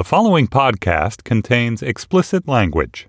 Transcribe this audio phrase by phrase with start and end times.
[0.00, 3.06] The following podcast contains explicit language.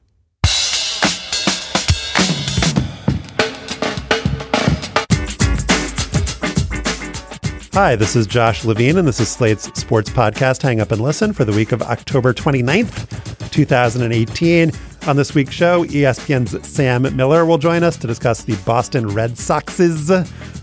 [7.73, 11.31] Hi, this is Josh Levine, and this is Slate's sports podcast, Hang Up and Listen,
[11.31, 14.71] for the week of October 29th, 2018.
[15.07, 19.37] On this week's show, ESPN's Sam Miller will join us to discuss the Boston Red
[19.37, 20.11] Sox's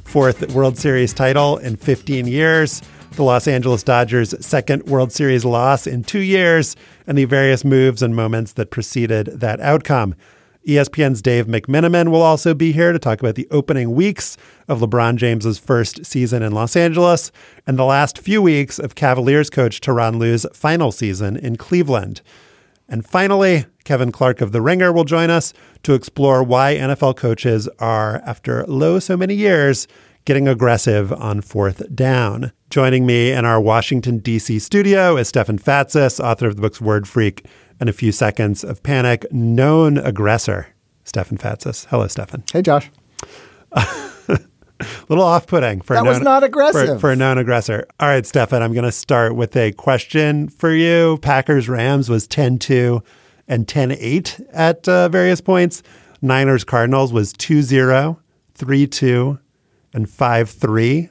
[0.04, 5.86] fourth World Series title in 15 years, the Los Angeles Dodgers' second World Series loss
[5.86, 6.76] in two years,
[7.06, 10.14] and the various moves and moments that preceded that outcome.
[10.66, 14.36] ESPN's Dave McMenamin will also be here to talk about the opening weeks
[14.68, 17.32] of LeBron James's first season in Los Angeles
[17.66, 22.20] and the last few weeks of Cavaliers coach Tyronn Lue's final season in Cleveland.
[22.86, 25.54] And finally, Kevin Clark of The Ringer will join us
[25.84, 29.88] to explore why NFL coaches are, after low so many years,
[30.24, 32.52] getting aggressive on fourth down.
[32.70, 34.58] Joining me in our Washington, D.C.
[34.58, 37.46] studio is Stefan Fatsis, author of the books Word Freak
[37.80, 40.68] and A Few Seconds of Panic, known aggressor,
[41.04, 41.86] Stefan Fatsis.
[41.86, 42.44] Hello, Stefan.
[42.52, 42.90] Hey, Josh.
[43.72, 43.86] a
[45.08, 47.86] little off-putting for that known, was not aggressive for, for, a known aggressor.
[47.98, 51.18] All right, Stefan, I'm going to start with a question for you.
[51.22, 53.02] Packers Rams was 10-2
[53.46, 55.82] and 10-8 at uh, various points.
[56.20, 58.18] Niners Cardinals was 2-0,
[58.58, 59.38] 3-2,
[59.92, 61.08] and 5-3.
[61.08, 61.10] I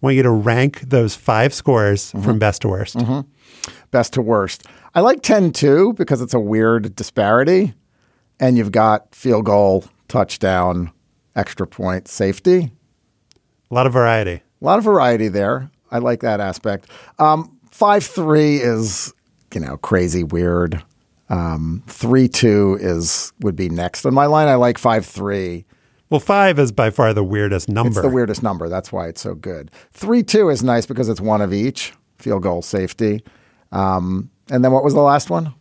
[0.00, 2.24] want you to rank those five scores mm-hmm.
[2.24, 2.96] from best to worst.
[2.96, 3.20] Mm-hmm.
[3.90, 4.64] Best to worst.
[4.94, 7.74] I like 10 2 because it's a weird disparity.
[8.38, 10.90] And you've got field goal, touchdown,
[11.36, 12.72] extra point, safety.
[13.70, 14.42] A lot of variety.
[14.60, 15.70] A lot of variety there.
[15.90, 16.86] I like that aspect.
[17.18, 19.12] Um, 5 3 is,
[19.54, 20.82] you know, crazy weird.
[21.28, 24.48] Um, 3 2 is would be next on my line.
[24.48, 25.64] I like 5 3.
[26.10, 27.90] Well, five is by far the weirdest number.
[27.90, 28.68] It's the weirdest number.
[28.68, 29.70] That's why it's so good.
[29.92, 33.24] 3 2 is nice because it's one of each field goal, safety.
[33.72, 35.54] Um, and then what was the last one?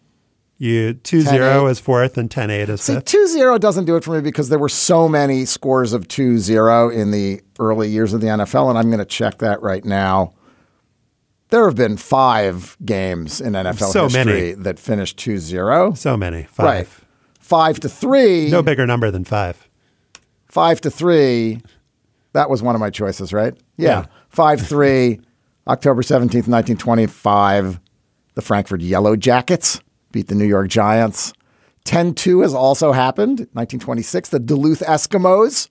[0.58, 3.06] You 2 0 is fourth and 10 8 is See, fifth.
[3.06, 6.38] 2 0 doesn't do it for me because there were so many scores of two
[6.38, 9.85] zero in the early years of the NFL, and I'm going to check that right
[9.85, 10.34] now.
[11.50, 14.52] There have been five games in NFL so history many.
[14.53, 15.94] that finished 2 0.
[15.94, 16.44] So many.
[16.44, 16.66] Five.
[16.66, 16.88] Right.
[17.40, 18.50] Five to three.
[18.52, 19.69] No bigger number than five.
[20.49, 21.61] Five to three.
[22.33, 23.55] That was one of my choices, right?
[23.77, 23.87] Yeah.
[23.87, 24.05] Yeah.
[24.29, 25.19] Five three,
[25.67, 27.79] October 17th, 1925.
[28.35, 31.33] The Frankford Yellow Jackets beat the New York Giants.
[31.85, 33.39] 10 2 has also happened.
[33.53, 35.69] 1926, the Duluth Eskimos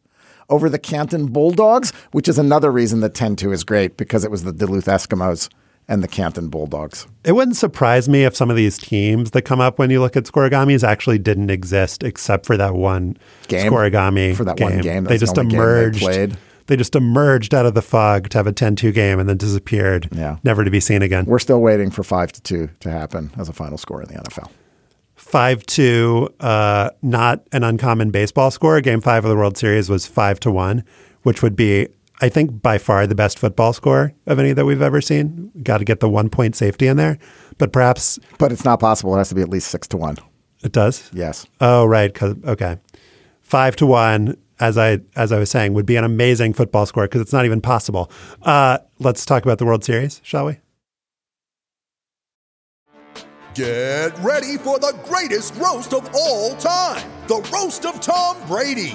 [0.50, 4.30] over the Canton Bulldogs, which is another reason that 10 2 is great because it
[4.30, 5.48] was the Duluth Eskimos
[5.88, 7.06] and the Canton Bulldogs.
[7.24, 10.16] It wouldn't surprise me if some of these teams that come up when you look
[10.16, 13.16] at scorigamis actually didn't exist except for that one
[13.48, 13.72] Game?
[13.72, 14.70] scorigami For that game.
[14.70, 16.36] one game, They just the game they emerged.
[16.66, 20.10] They just emerged out of the fog to have a 10-2 game and then disappeared,
[20.12, 20.36] Yeah.
[20.44, 21.24] never to be seen again.
[21.24, 24.14] We're still waiting for 5 to 2 to happen as a final score in the
[24.20, 24.50] NFL.
[25.16, 28.80] 5-2, uh, not an uncommon baseball score.
[28.80, 30.84] Game five of the World Series was 5 to 1,
[31.22, 31.88] which would be,
[32.20, 35.52] I think, by far the best football score of any that we've ever seen.
[35.62, 37.16] Got to get the one point safety in there.
[37.58, 39.14] But perhaps But it's not possible.
[39.14, 40.16] It has to be at least 6 to 1.
[40.64, 41.08] it does.
[41.12, 41.46] Yes.
[41.60, 42.12] Oh, right.
[42.12, 42.78] 'cause- okay,
[43.40, 44.36] five to one.
[44.60, 47.44] As I as I was saying, would be an amazing football score because it's not
[47.44, 48.10] even possible.
[48.42, 50.58] Uh, let's talk about the World Series, shall we?
[53.54, 58.94] Get ready for the greatest roast of all time the Roast of Tom Brady,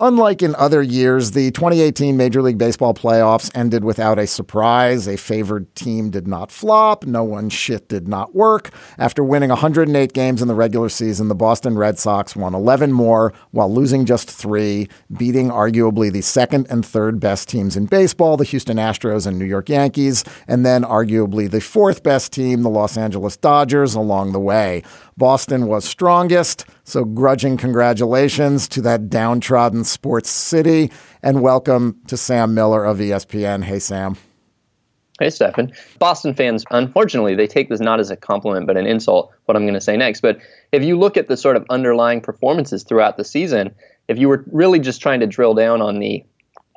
[0.00, 5.08] Unlike in other years, the 2018 Major League Baseball playoffs ended without a surprise.
[5.08, 7.04] A favored team did not flop.
[7.04, 8.70] No one's shit did not work.
[8.96, 13.32] After winning 108 games in the regular season, the Boston Red Sox won 11 more
[13.50, 18.44] while losing just three, beating arguably the second and third best teams in baseball, the
[18.44, 22.96] Houston Astros and New York Yankees, and then arguably the fourth best team, the Los
[22.96, 24.84] Angeles Dodgers, along the way.
[25.18, 30.92] Boston was strongest, so grudging congratulations to that downtrodden sports city,
[31.24, 33.64] and welcome to Sam Miller of ESPN.
[33.64, 34.16] Hey, Sam.
[35.18, 35.72] Hey, Stefan.
[35.98, 39.64] Boston fans, unfortunately, they take this not as a compliment, but an insult, what I'm
[39.64, 40.20] going to say next.
[40.20, 40.38] But
[40.70, 43.74] if you look at the sort of underlying performances throughout the season,
[44.06, 46.24] if you were really just trying to drill down on the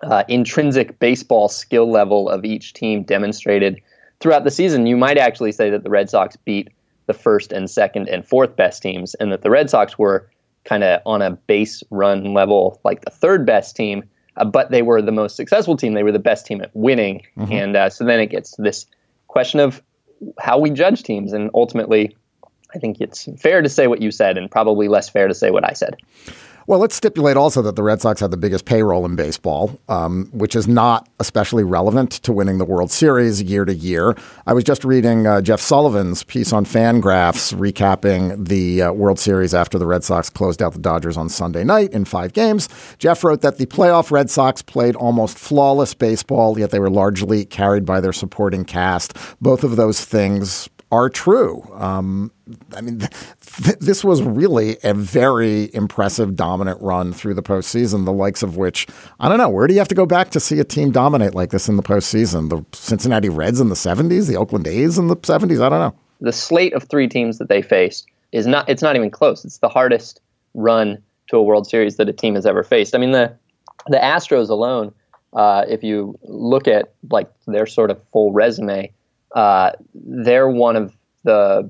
[0.01, 3.79] uh, intrinsic baseball skill level of each team demonstrated
[4.19, 6.69] throughout the season, you might actually say that the Red Sox beat
[7.11, 10.29] the first and second and fourth best teams, and that the Red Sox were
[10.63, 14.03] kind of on a base run level, like the third best team,
[14.37, 15.93] uh, but they were the most successful team.
[15.93, 17.23] They were the best team at winning.
[17.37, 17.51] Mm-hmm.
[17.51, 18.85] And uh, so then it gets to this
[19.27, 19.81] question of
[20.39, 21.33] how we judge teams.
[21.33, 22.15] And ultimately,
[22.73, 25.51] I think it's fair to say what you said and probably less fair to say
[25.51, 25.97] what I said.
[26.67, 30.29] Well, let's stipulate also that the Red Sox had the biggest payroll in baseball, um,
[30.31, 34.15] which is not especially relevant to winning the World Series year to year.
[34.45, 39.53] I was just reading uh, Jeff Sullivan's piece on Fangraphs recapping the uh, World Series
[39.53, 42.69] after the Red Sox closed out the Dodgers on Sunday night in five games.
[42.99, 47.43] Jeff wrote that the playoff Red Sox played almost flawless baseball, yet they were largely
[47.43, 49.17] carried by their supporting cast.
[49.41, 51.63] Both of those things are true.
[51.73, 52.31] Um,
[52.75, 52.99] I mean,
[53.41, 58.57] th- this was really a very impressive, dominant run through the postseason, the likes of
[58.57, 58.87] which,
[59.19, 61.33] I don't know, where do you have to go back to see a team dominate
[61.33, 62.49] like this in the postseason?
[62.49, 65.61] The Cincinnati Reds in the 70s, the Oakland A's in the 70s?
[65.61, 65.95] I don't know.
[66.19, 69.45] The slate of three teams that they faced is not, it's not even close.
[69.45, 70.21] It's the hardest
[70.53, 72.93] run to a World Series that a team has ever faced.
[72.93, 73.33] I mean, the,
[73.87, 74.93] the Astros alone,
[75.33, 78.91] uh, if you look at like their sort of full resume,
[79.35, 81.69] uh, they're one of the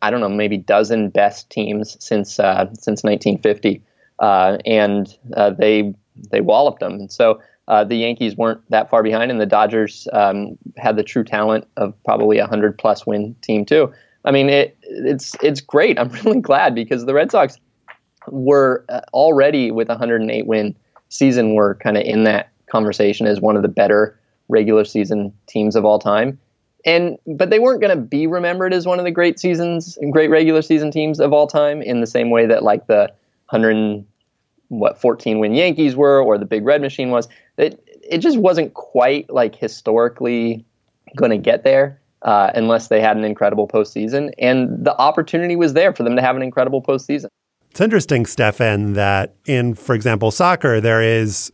[0.00, 3.82] I don't know maybe dozen best teams since uh, since 1950,
[4.20, 5.94] uh, and uh, they
[6.30, 6.94] they walloped them.
[6.94, 11.24] And so the Yankees weren't that far behind, and the Dodgers um, had the true
[11.24, 13.92] talent of probably a hundred plus win team too.
[14.24, 15.98] I mean, it it's it's great.
[15.98, 17.56] I'm really glad because the Red Sox
[18.28, 20.76] were already with a 108 win
[21.08, 24.18] season were kind of in that conversation as one of the better
[24.48, 26.38] regular season teams of all time
[26.84, 30.12] and but they weren't going to be remembered as one of the great seasons, and
[30.12, 33.12] great regular season teams of all time in the same way that like the
[33.50, 34.04] 100
[34.68, 37.28] what 14 win Yankees were or the Big Red Machine was.
[37.58, 40.64] It it just wasn't quite like historically
[41.16, 45.74] going to get there uh, unless they had an incredible postseason, and the opportunity was
[45.74, 47.26] there for them to have an incredible postseason.
[47.70, 51.50] It's interesting, Stefan, that in, for example, soccer, there is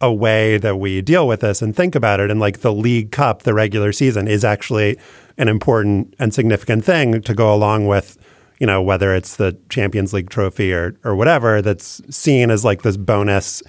[0.00, 2.30] a way that we deal with this and think about it.
[2.30, 4.98] And like the League Cup, the regular season, is actually
[5.36, 8.16] an important and significant thing to go along with,
[8.58, 12.82] you know, whether it's the Champions League trophy or or whatever that's seen as like
[12.82, 13.62] this bonus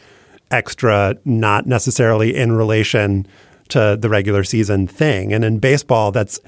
[0.52, 3.26] extra, not necessarily in relation
[3.70, 5.34] to the regular season thing.
[5.34, 6.40] And in baseball, that's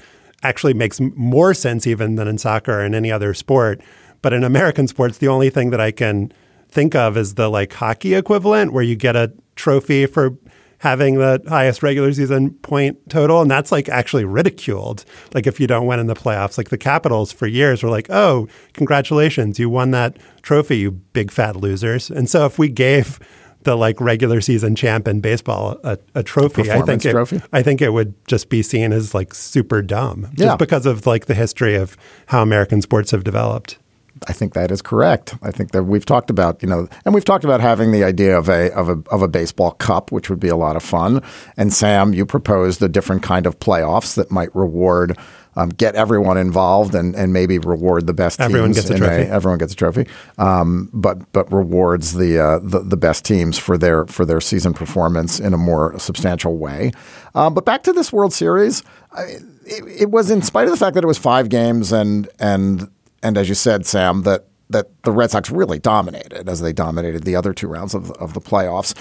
[0.42, 3.80] actually makes more sense even than in soccer and any other sport.
[4.20, 6.32] But in American sports, the only thing that I can
[6.68, 10.36] think of is the like hockey equivalent where you get a trophy for
[10.78, 13.40] having the highest regular season point total.
[13.40, 15.06] And that's like actually ridiculed.
[15.32, 18.10] Like if you don't win in the playoffs, like the Capitals for years were like,
[18.10, 22.10] oh, congratulations, you won that trophy, you big fat losers.
[22.10, 23.18] And so if we gave
[23.62, 27.40] the like regular season champ in baseball a, a trophy, I think it, trophy.
[27.50, 30.48] I think it would just be seen as like super dumb, yeah.
[30.48, 31.96] just because of like the history of
[32.26, 33.78] how American sports have developed.
[34.26, 35.34] I think that is correct.
[35.42, 38.36] I think that we've talked about, you know, and we've talked about having the idea
[38.38, 41.22] of a of a of a baseball cup, which would be a lot of fun.
[41.56, 45.18] And Sam, you proposed a different kind of playoffs that might reward.
[45.56, 48.88] Um, get everyone involved and, and maybe reward the best everyone teams.
[48.88, 49.22] Gets a trophy.
[49.22, 50.08] A, everyone gets a trophy.
[50.36, 54.74] Um, but but rewards the, uh, the the best teams for their for their season
[54.74, 56.90] performance in a more substantial way.
[57.36, 58.82] Um, but back to this World Series,
[59.12, 59.22] I,
[59.64, 62.90] it, it was in spite of the fact that it was five games and and
[63.24, 67.24] and as you said, Sam, that that the Red Sox really dominated as they dominated
[67.24, 68.94] the other two rounds of, of the playoffs.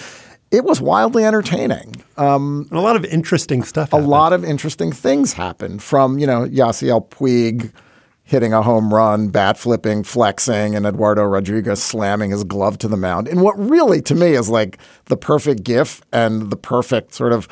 [0.52, 1.96] It was wildly entertaining.
[2.18, 3.92] Um, a lot of interesting stuff.
[3.92, 7.72] A lot of interesting things happened from, you know, Yasiel Puig
[8.24, 12.98] hitting a home run, bat flipping, flexing, and Eduardo Rodriguez slamming his glove to the
[12.98, 17.34] mound in what really, to me, is like the perfect gif and the perfect sort
[17.34, 17.48] of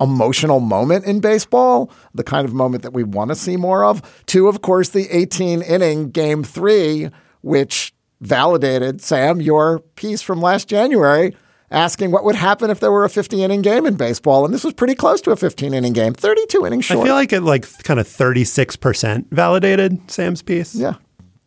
[0.00, 4.24] emotional moment in baseball, the kind of moment that we want to see more of.
[4.26, 7.10] To, of course, the 18 inning game three,
[7.42, 11.34] which validated, Sam, your piece from last January
[11.72, 14.44] asking what would happen if there were a 50 inning game in baseball.
[14.44, 17.00] And this was pretty close to a 15 inning game, 32 innings short.
[17.00, 20.74] I feel like it like kind of 36% validated Sam's piece.
[20.74, 20.94] Yeah.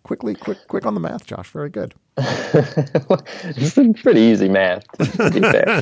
[0.03, 1.50] Quickly, quick, quick on the math, Josh.
[1.50, 1.95] Very good.
[2.15, 5.81] this is pretty easy math, to be fair.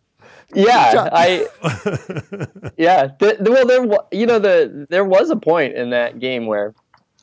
[0.54, 1.46] Yeah, I.
[2.78, 3.84] yeah, the, the, well, there.
[4.18, 6.74] You know, the there was a point in that game where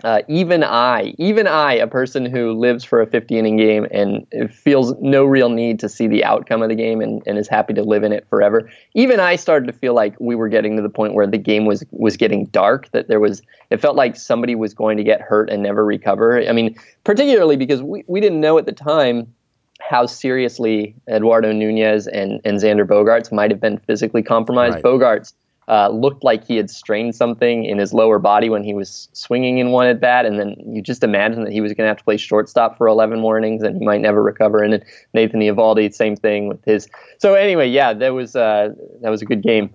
[0.04, 4.28] uh, even I, even I, a person who lives for a 50 inning game and
[4.54, 7.74] feels no real need to see the outcome of the game and, and is happy
[7.74, 10.82] to live in it forever, even I started to feel like we were getting to
[10.82, 12.92] the point where the game was was getting dark.
[12.92, 16.46] That there was, it felt like somebody was going to get hurt and never recover.
[16.48, 19.34] I mean, particularly because we, we didn't know at the time
[19.82, 24.76] how seriously Eduardo Nunez and, and Xander Bogaerts might have been physically compromised.
[24.76, 24.84] Right.
[24.84, 25.34] Bogaerts
[25.68, 29.58] uh, looked like he had strained something in his lower body when he was swinging
[29.58, 31.98] in one at bat, and then you just imagine that he was going to have
[31.98, 34.64] to play shortstop for 11 more innings and he might never recover.
[34.64, 36.88] And Nathan Eovaldi, same thing with his.
[37.18, 38.70] So anyway, yeah, that was uh,
[39.02, 39.74] that was a good game.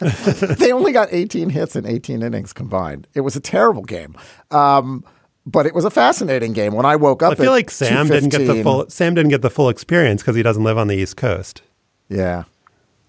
[0.58, 3.06] they only got 18 hits in 18 innings combined.
[3.14, 4.16] It was a terrible game.
[4.50, 5.04] Um,
[5.46, 6.74] but it was a fascinating game.
[6.74, 9.42] When I woke up, I feel like Sam didn't get the full Sam didn't get
[9.42, 11.62] the full experience because he doesn't live on the East Coast.
[12.08, 12.44] Yeah,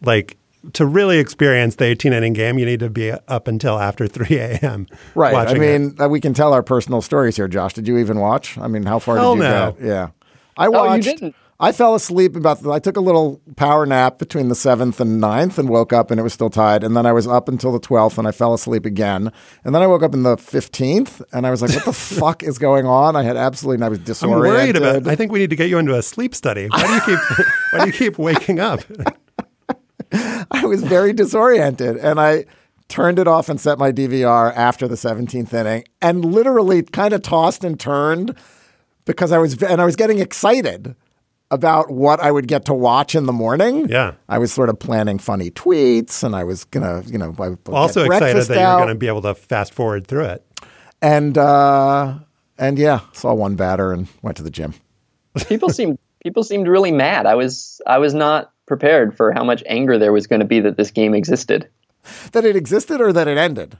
[0.01, 0.37] like
[0.73, 4.37] to really experience the 18 inning game, you need to be up until after 3
[4.37, 4.87] a.m.
[5.13, 5.35] Right.
[5.35, 6.09] I mean, it.
[6.09, 7.73] we can tell our personal stories here, Josh.
[7.73, 8.57] Did you even watch?
[8.57, 9.71] I mean, how far Hell did you no.
[9.73, 9.85] get?
[9.85, 10.09] Yeah.
[10.55, 10.91] I watched.
[10.91, 11.35] Oh, you didn't.
[11.63, 12.61] I fell asleep about.
[12.61, 16.11] The, I took a little power nap between the seventh and 9th and woke up
[16.11, 16.83] and it was still tied.
[16.83, 19.31] And then I was up until the twelfth and I fell asleep again.
[19.63, 22.43] And then I woke up in the fifteenth and I was like, "What the fuck
[22.43, 23.85] is going on?" I had absolutely.
[23.85, 24.45] I was disoriented.
[24.45, 25.07] I'm worried about.
[25.07, 26.67] I think we need to get you into a sleep study.
[26.67, 27.47] Why do you keep?
[27.71, 28.81] why do you keep waking up?
[30.51, 32.43] I was very disoriented and I
[32.89, 37.21] turned it off and set my DVR after the 17th inning and literally kind of
[37.21, 38.35] tossed and turned
[39.05, 40.95] because I was and I was getting excited
[41.53, 43.87] about what I would get to watch in the morning.
[43.87, 44.13] Yeah.
[44.27, 47.35] I was sort of planning funny tweets and I was going to, you know,
[47.67, 50.45] also excited that you're going to be able to fast forward through it.
[51.01, 52.15] And uh
[52.57, 54.73] and yeah, saw one batter and went to the gym.
[55.47, 57.25] People seemed people seemed really mad.
[57.27, 60.59] I was I was not prepared for how much anger there was going to be
[60.61, 61.67] that this game existed.
[62.31, 63.77] That it existed or that it ended?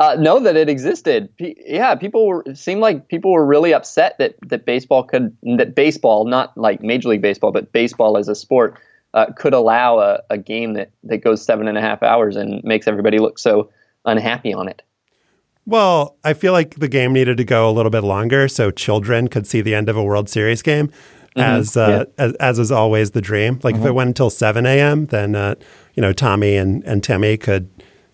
[0.00, 1.34] Uh, no, that it existed.
[1.36, 5.36] P- yeah, people were it seemed like people were really upset that that baseball could
[5.56, 8.78] that baseball, not like Major League Baseball, but baseball as a sport,
[9.14, 12.62] uh, could allow a, a game that that goes seven and a half hours and
[12.62, 13.70] makes everybody look so
[14.04, 14.82] unhappy on it.
[15.66, 19.28] Well, I feel like the game needed to go a little bit longer so children
[19.28, 20.88] could see the end of a World Series game.
[21.36, 21.40] Mm-hmm.
[21.40, 22.24] As, uh, yeah.
[22.24, 23.58] as as is always the dream.
[23.64, 23.84] Like mm-hmm.
[23.84, 25.56] if it went until seven a.m., then uh,
[25.94, 27.68] you know Tommy and, and Timmy could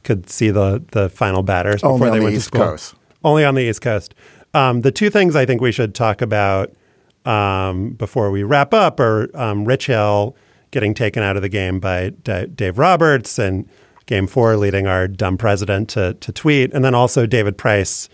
[0.05, 2.67] could see the the final batters before Only they the went East to school.
[2.71, 2.95] Coast.
[3.25, 4.15] Only on the East Coast.
[4.53, 6.73] Um, the two things I think we should talk about
[7.25, 10.37] um, before we wrap up are um, Rich Hill
[10.71, 13.69] getting taken out of the game by D- Dave Roberts and
[14.07, 18.09] Game Four leading our dumb president to to tweet, and then also David Price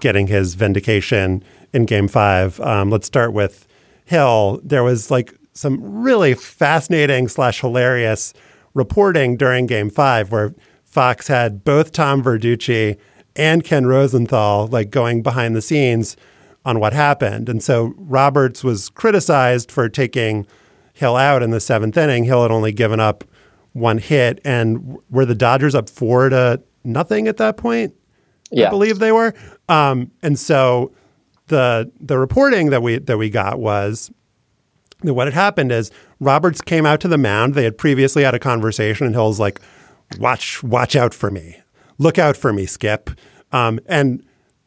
[0.00, 2.60] getting his vindication in Game Five.
[2.60, 3.66] Um, let's start with
[4.06, 8.32] Hill, there was like some really fascinating slash hilarious
[8.72, 10.54] reporting during Game Five where
[10.96, 12.96] Fox had both Tom Verducci
[13.36, 16.16] and Ken Rosenthal like going behind the scenes
[16.64, 20.46] on what happened, and so Roberts was criticized for taking
[20.94, 22.24] Hill out in the seventh inning.
[22.24, 23.24] Hill had only given up
[23.74, 27.94] one hit, and were the Dodgers up four to nothing at that point?
[28.50, 28.68] Yeah.
[28.68, 29.34] I believe they were.
[29.68, 30.92] Um, and so
[31.48, 34.10] the the reporting that we that we got was
[35.02, 37.52] that what had happened is Roberts came out to the mound.
[37.52, 39.60] They had previously had a conversation, and Hill's like,
[40.18, 41.58] "Watch, watch out for me.
[41.98, 43.10] Look out for me, Skip."
[43.52, 44.22] Um, and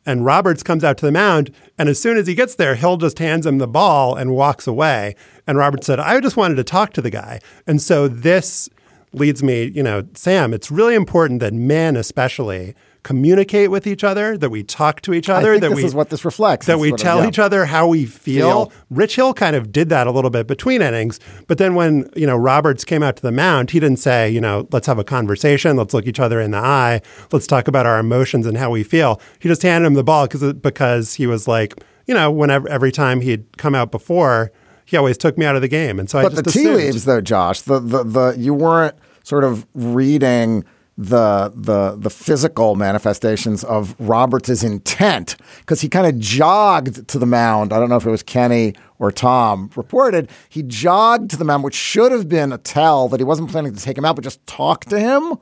[0.06, 2.98] and Roberts comes out to the mound, and as soon as he gets there, Hill
[2.98, 5.16] just hands him the ball and walks away.
[5.46, 8.70] And Roberts said, "I just wanted to talk to the guy." And so this
[9.14, 10.54] leads me, you know, Sam.
[10.54, 15.30] It's really important that men, especially communicate with each other, that we talk to each
[15.30, 16.66] other, that this we is what this reflects.
[16.66, 17.28] That we tell yeah.
[17.28, 18.66] each other how we feel.
[18.66, 18.74] feel.
[18.90, 22.28] Rich Hill kind of did that a little bit between innings, but then when you
[22.28, 25.04] know Roberts came out to the mound, he didn't say, you know, let's have a
[25.04, 27.02] conversation, let's look each other in the eye,
[27.32, 29.22] let's talk about our emotions and how we feel.
[29.40, 32.92] He just handed him the ball because because he was like, you know, whenever every
[32.92, 34.52] time he'd come out before,
[34.86, 36.60] he always took me out of the game, and so but I just the tea
[36.62, 36.78] assumed.
[36.78, 40.66] leaves though, Josh, the the the you weren't sort of reading
[41.00, 47.26] the the the physical manifestations of Roberts' intent because he kind of jogged to the
[47.26, 47.72] mound.
[47.72, 51.64] I don't know if it was Kenny or Tom reported he jogged to the mound,
[51.64, 54.26] which should have been a tell that he wasn't planning to take him out, but
[54.26, 55.38] just talk to him.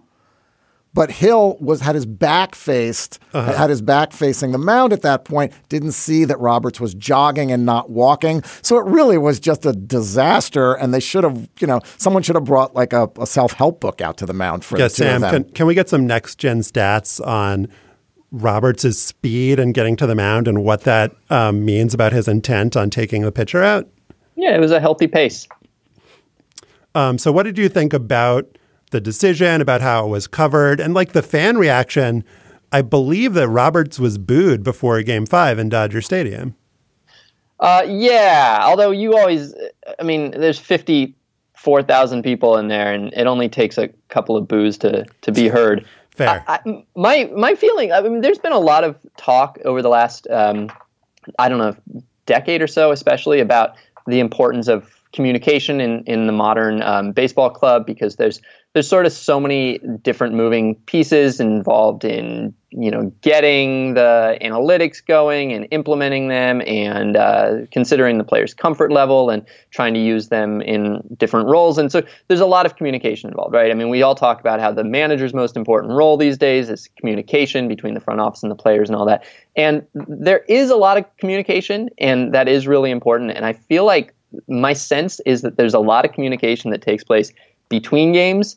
[0.98, 3.54] But Hill was had his back faced, uh-huh.
[3.54, 5.54] had his back facing the mound at that point.
[5.70, 8.42] Didn't see that Roberts was jogging and not walking.
[8.64, 10.74] So it really was just a disaster.
[10.74, 13.80] And they should have, you know, someone should have brought like a, a self help
[13.80, 14.80] book out to the mound for.
[14.80, 15.22] Yeah, Sam.
[15.22, 17.68] Can, can we get some next gen stats on?
[18.30, 22.76] Roberts' speed and getting to the mound and what that um, means about his intent
[22.76, 23.88] on taking the pitcher out?
[24.36, 25.48] Yeah, it was a healthy pace.
[26.94, 28.58] Um, so, what did you think about
[28.92, 32.24] the decision, about how it was covered, and like the fan reaction.
[32.72, 36.56] I believe that Roberts was booed before Game Five in Dodger Stadium.
[37.60, 39.54] Uh, yeah, although you always,
[40.00, 41.16] I mean, there's fifty
[41.56, 45.32] four thousand people in there, and it only takes a couple of boos to to
[45.32, 45.86] be heard.
[46.12, 46.44] Fair.
[46.48, 49.90] I, I, my my feeling, I mean, there's been a lot of talk over the
[49.90, 50.72] last, um,
[51.40, 53.76] I don't know, decade or so, especially about
[54.08, 58.42] the importance of communication in in the modern um, baseball club because there's
[58.78, 65.04] there's sort of so many different moving pieces involved in you know getting the analytics
[65.04, 70.30] going and implementing them and uh, considering the player's comfort level and trying to use
[70.30, 71.80] them in different roles.
[71.80, 73.72] And so there's a lot of communication involved right?
[73.72, 76.88] I mean we all talk about how the manager's most important role these days is
[77.00, 79.26] communication between the front office and the players and all that.
[79.56, 83.32] And there is a lot of communication and that is really important.
[83.32, 84.14] And i feel like
[84.48, 87.34] my sense is that there's a lot of communication that takes place
[87.70, 88.56] between games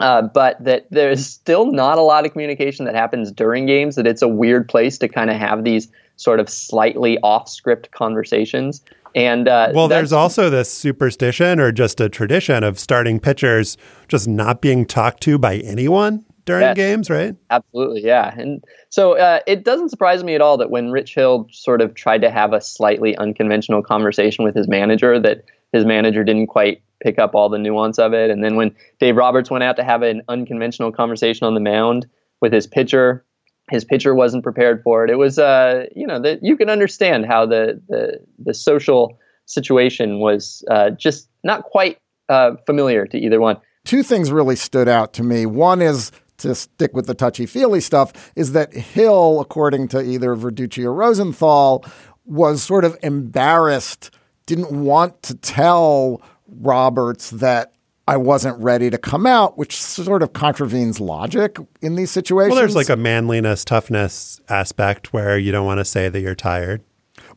[0.00, 4.06] uh, but that there's still not a lot of communication that happens during games, that
[4.06, 8.82] it's a weird place to kind of have these sort of slightly off script conversations.
[9.14, 14.28] And uh, well, there's also this superstition or just a tradition of starting pitchers just
[14.28, 17.34] not being talked to by anyone during games, right?
[17.50, 18.34] Absolutely, yeah.
[18.38, 21.94] And so uh, it doesn't surprise me at all that when Rich Hill sort of
[21.94, 26.82] tried to have a slightly unconventional conversation with his manager, that his manager didn't quite
[27.00, 28.30] pick up all the nuance of it.
[28.30, 32.06] And then when Dave Roberts went out to have an unconventional conversation on the mound
[32.40, 33.24] with his pitcher,
[33.70, 35.10] his pitcher wasn't prepared for it.
[35.10, 40.20] It was, uh, you know, that you can understand how the the, the social situation
[40.20, 43.56] was uh, just not quite uh, familiar to either one.
[43.84, 45.46] Two things really stood out to me.
[45.46, 50.34] One is to stick with the touchy feely stuff is that Hill, according to either
[50.34, 51.84] Verducci or Rosenthal,
[52.24, 54.10] was sort of embarrassed,
[54.46, 57.72] didn't want to tell Roberts that
[58.08, 62.52] I wasn't ready to come out, which sort of contravenes logic in these situations.
[62.52, 66.36] Well, there's like a manliness, toughness aspect where you don't want to say that you're
[66.36, 66.82] tired.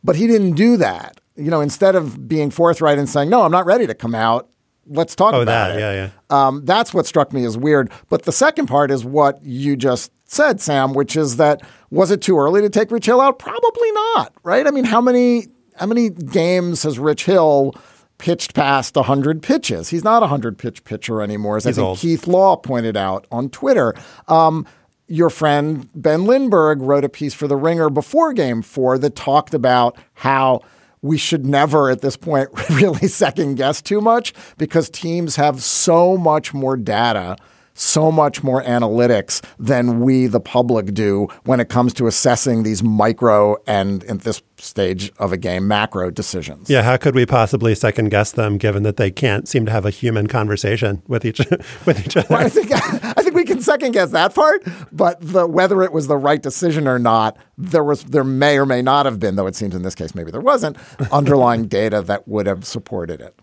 [0.04, 1.20] But he didn't do that.
[1.36, 4.48] You know, instead of being forthright and saying, no, I'm not ready to come out,
[4.86, 5.80] let's talk oh, about that, it.
[5.80, 6.10] Yeah, yeah.
[6.46, 7.90] Um, that's what struck me as weird.
[8.08, 12.22] But the second part is what you just said, Sam, which is that was it
[12.22, 13.40] too early to take Rich Hill out?
[13.40, 14.66] Probably not, right?
[14.66, 15.48] I mean, how many
[15.80, 17.74] how many games has Rich Hill
[18.18, 19.88] pitched past 100 pitches.
[19.88, 21.98] He's not a 100 pitch pitcher anymore, as He's I think old.
[21.98, 23.94] Keith Law pointed out on Twitter.
[24.28, 24.66] Um,
[25.08, 29.54] your friend Ben Lindbergh wrote a piece for The Ringer before game four that talked
[29.54, 30.60] about how
[31.00, 36.18] we should never at this point really second guess too much because teams have so
[36.18, 37.36] much more data
[37.80, 42.82] so much more analytics than we, the public, do when it comes to assessing these
[42.82, 46.68] micro and, at this stage of a game, macro decisions.
[46.68, 49.86] Yeah, how could we possibly second guess them given that they can't seem to have
[49.86, 51.38] a human conversation with each
[51.86, 52.26] with each other?
[52.28, 54.62] Well, I think I think we can second guess that part,
[54.92, 58.66] but the, whether it was the right decision or not, there was there may or
[58.66, 60.76] may not have been, though it seems in this case maybe there wasn't,
[61.10, 63.34] underlying data that would have supported it.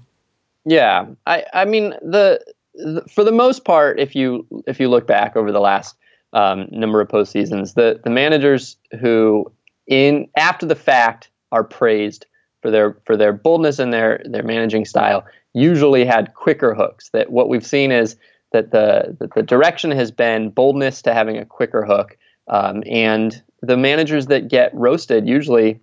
[0.63, 2.39] Yeah, I I mean the
[3.09, 5.95] for the most part, if you if you look back over the last
[6.33, 9.51] um, number of postseasons, the the managers who
[9.87, 12.25] in after the fact are praised
[12.61, 17.09] for their for their boldness and their their managing style usually had quicker hooks.
[17.09, 18.15] That what we've seen is
[18.51, 23.41] that the that the direction has been boldness to having a quicker hook, um, and
[23.61, 25.79] the managers that get roasted usually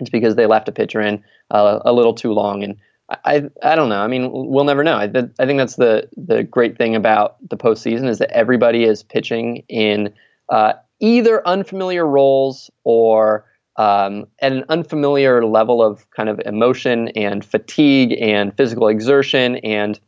[0.00, 2.76] it's because they left a pitcher in uh, a little too long and
[3.10, 4.00] I I don't know.
[4.00, 4.96] I mean, we'll never know.
[4.96, 9.02] I, I think that's the the great thing about the postseason is that everybody is
[9.02, 10.12] pitching in
[10.50, 17.44] uh, either unfamiliar roles or um, at an unfamiliar level of kind of emotion and
[17.44, 19.98] fatigue and physical exertion and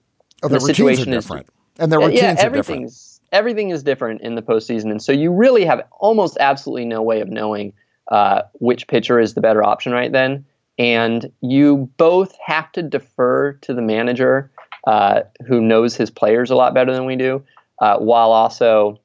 [0.43, 1.49] oh, the, the situation is different.
[1.79, 5.65] And their routines yeah, everything's everything is different in the postseason, and so you really
[5.65, 7.73] have almost absolutely no way of knowing
[8.09, 10.45] uh, which pitcher is the better option right then
[10.81, 14.51] and you both have to defer to the manager
[14.87, 17.45] uh, who knows his players a lot better than we do,
[17.81, 18.99] uh, while also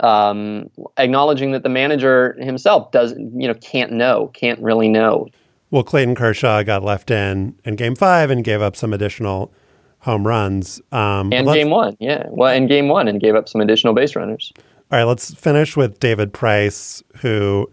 [0.00, 5.28] um, acknowledging that the manager himself doesn't, you know, can't know, can't really know.
[5.70, 9.52] Well, Clayton Kershaw got left in in Game Five and gave up some additional
[10.00, 10.80] home runs.
[10.90, 14.16] Um, and Game One, yeah, well, in Game One, and gave up some additional base
[14.16, 14.52] runners.
[14.90, 17.70] All right, let's finish with David Price, who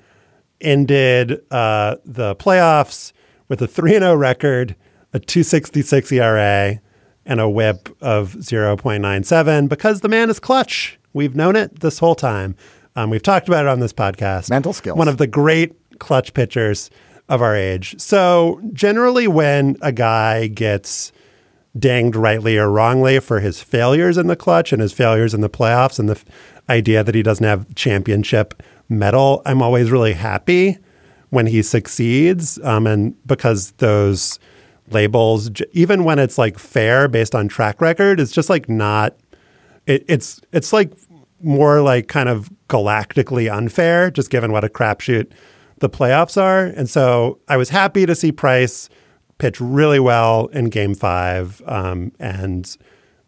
[0.61, 3.11] ended uh, the playoffs
[3.49, 4.75] with a 3 0 record,
[5.11, 6.79] a 266 ERA,
[7.25, 10.97] and a whip of 0.97 because the man is clutch.
[11.11, 12.55] We've known it this whole time.
[12.95, 14.49] Um, we've talked about it on this podcast.
[14.49, 14.97] Mental skills.
[14.97, 16.89] One of the great clutch pitchers
[17.27, 17.99] of our age.
[17.99, 21.11] So, generally, when a guy gets
[21.77, 25.49] dinged rightly or wrongly for his failures in the clutch and his failures in the
[25.49, 26.25] playoffs and the f-
[26.67, 30.79] idea that he doesn't have championship medal, I'm always really happy
[31.29, 32.59] when he succeeds.
[32.63, 34.39] Um, and because those
[34.89, 39.15] labels, even when it's like fair based on track record, it's just like not.
[39.85, 40.91] It, it's it's like
[41.41, 45.31] more like kind of galactically unfair, just given what a crapshoot
[45.79, 46.65] the playoffs are.
[46.65, 48.89] And so I was happy to see Price
[49.37, 52.75] pitch really well in Game Five, um, and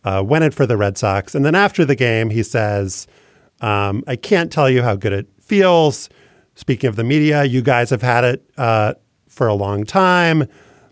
[0.04, 1.34] uh, win it for the Red Sox.
[1.34, 3.08] And then after the game, he says,
[3.62, 6.10] um, I can't tell you how good it feels.
[6.62, 8.94] Speaking of the media, you guys have had it uh,
[9.28, 10.48] for a long time.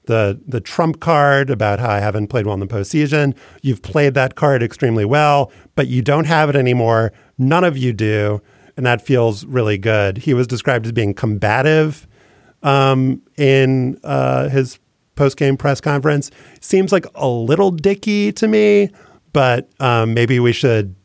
[0.05, 3.35] The, the trump card about how I haven't played well in the postseason.
[3.61, 7.13] You've played that card extremely well, but you don't have it anymore.
[7.37, 8.41] None of you do.
[8.77, 10.17] And that feels really good.
[10.17, 12.07] He was described as being combative
[12.63, 14.79] um, in uh, his
[15.13, 16.31] post game press conference.
[16.61, 18.89] Seems like a little dicky to me,
[19.33, 20.95] but um, maybe we should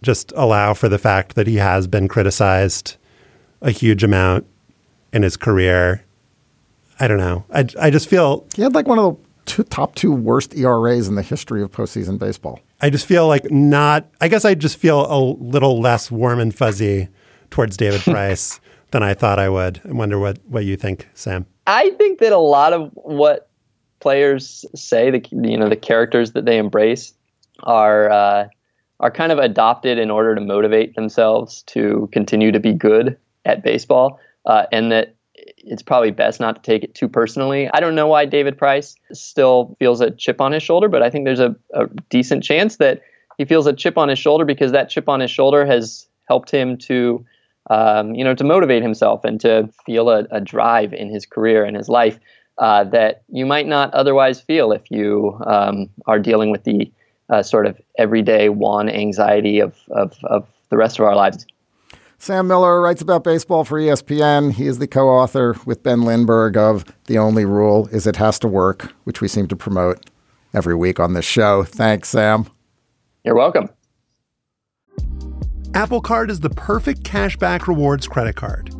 [0.00, 2.96] just allow for the fact that he has been criticized
[3.64, 4.46] a huge amount
[5.12, 6.04] in his career.
[7.00, 7.44] I don't know.
[7.52, 11.08] I, I just feel he had like one of the two, top two worst ERAs
[11.08, 12.60] in the history of postseason baseball.
[12.80, 14.06] I just feel like not.
[14.20, 17.08] I guess I just feel a little less warm and fuzzy
[17.50, 19.80] towards David Price than I thought I would.
[19.88, 21.46] I wonder what what you think, Sam.
[21.66, 23.48] I think that a lot of what
[24.00, 27.14] players say, the you know the characters that they embrace,
[27.62, 28.48] are uh,
[29.00, 33.62] are kind of adopted in order to motivate themselves to continue to be good at
[33.62, 37.68] baseball, uh, and that it's probably best not to take it too personally.
[37.72, 41.10] I don't know why David Price still feels a chip on his shoulder, but I
[41.10, 43.02] think there's a, a decent chance that
[43.38, 46.50] he feels a chip on his shoulder because that chip on his shoulder has helped
[46.50, 47.24] him to
[47.70, 51.64] um, you know, to motivate himself and to feel a, a drive in his career
[51.64, 52.18] and his life
[52.58, 56.92] uh, that you might not otherwise feel if you um, are dealing with the
[57.30, 61.46] uh, sort of everyday one anxiety of, of, of the rest of our lives.
[62.24, 64.52] Sam Miller writes about baseball for ESPN.
[64.52, 68.38] He is the co author with Ben Lindbergh of The Only Rule is It Has
[68.38, 70.08] to Work, which we seem to promote
[70.54, 71.64] every week on this show.
[71.64, 72.46] Thanks, Sam.
[73.24, 73.68] You're welcome.
[75.74, 78.74] Apple Card is the perfect cashback rewards credit card.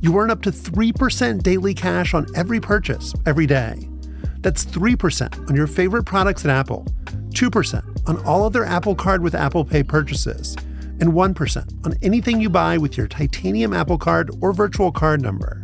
[0.00, 3.90] You earn up to 3% daily cash on every purchase every day.
[4.38, 6.86] That's 3% on your favorite products at Apple,
[7.34, 10.56] 2% on all other Apple Card with Apple Pay purchases,
[11.00, 15.62] and 1% on anything you buy with your titanium Apple Card or virtual card number.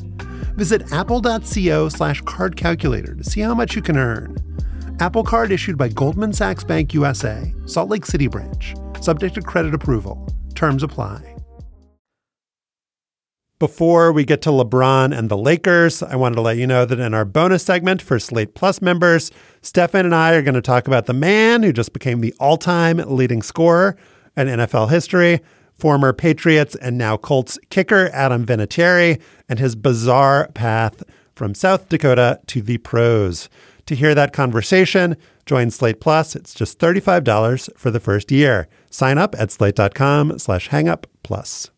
[0.57, 4.37] Visit apple.co slash card calculator to see how much you can earn.
[5.01, 9.75] Apple Card issued by Goldman Sachs Bank USA, Salt Lake City branch, subject to credit
[9.75, 10.29] approval.
[10.55, 11.33] Terms apply.
[13.59, 16.99] Before we get to LeBron and the Lakers, I wanted to let you know that
[16.99, 20.89] in our bonus segment for Slate Plus members, Stefan and I are going to talk
[20.89, 23.97] about the man who just became the all time leading scorer
[24.37, 25.41] in NFL history,
[25.75, 31.03] former Patriots and now Colts kicker Adam Vinatieri, and his bizarre path
[31.35, 33.49] from South Dakota to the pros.
[33.87, 36.37] To hear that conversation, join Slate Plus.
[36.37, 38.69] It's just $35 for the first year.
[38.91, 41.71] Sign up at slate.com slash hangup plus.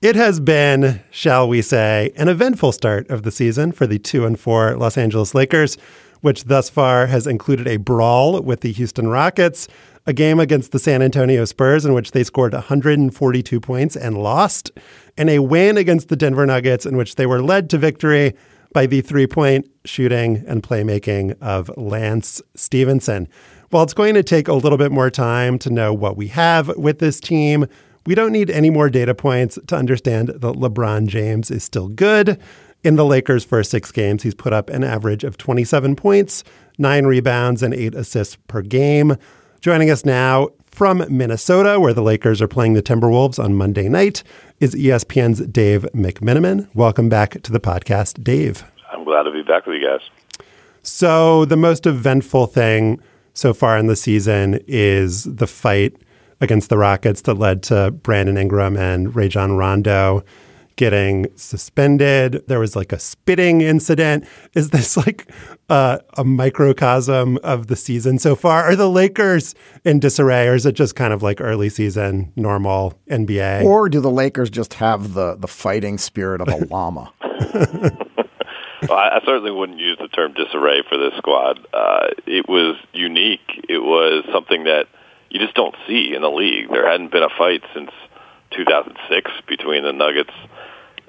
[0.00, 4.24] It has been, shall we say, an eventful start of the season for the 2
[4.24, 5.76] and 4 Los Angeles Lakers,
[6.20, 9.66] which thus far has included a brawl with the Houston Rockets,
[10.08, 14.70] a game against the San Antonio Spurs in which they scored 142 points and lost,
[15.18, 18.34] and a win against the Denver Nuggets in which they were led to victory
[18.72, 23.28] by the three point shooting and playmaking of Lance Stephenson.
[23.68, 26.74] While it's going to take a little bit more time to know what we have
[26.78, 27.66] with this team,
[28.06, 32.40] we don't need any more data points to understand that LeBron James is still good.
[32.82, 36.44] In the Lakers' first six games, he's put up an average of 27 points,
[36.78, 39.18] nine rebounds, and eight assists per game.
[39.60, 44.22] Joining us now from Minnesota, where the Lakers are playing the Timberwolves on Monday night,
[44.60, 46.68] is ESPN's Dave McMenamin.
[46.74, 48.62] Welcome back to the podcast, Dave.
[48.92, 50.08] I'm glad to be back with you guys.
[50.84, 53.00] So, the most eventful thing
[53.34, 55.96] so far in the season is the fight
[56.40, 60.22] against the Rockets that led to Brandon Ingram and Rajon Rondo
[60.78, 62.44] getting suspended.
[62.46, 64.24] There was like a spitting incident.
[64.54, 65.30] Is this like
[65.68, 68.62] uh, a microcosm of the season so far?
[68.62, 72.98] Are the Lakers in disarray, or is it just kind of like early season, normal
[73.10, 73.64] NBA?
[73.64, 77.12] Or do the Lakers just have the the fighting spirit of a llama?
[78.88, 81.58] well, I, I certainly wouldn't use the term disarray for this squad.
[81.74, 83.66] Uh, it was unique.
[83.68, 84.86] It was something that
[85.28, 86.70] you just don't see in the league.
[86.70, 87.90] There hadn't been a fight since
[88.52, 90.32] 2006 between the Nuggets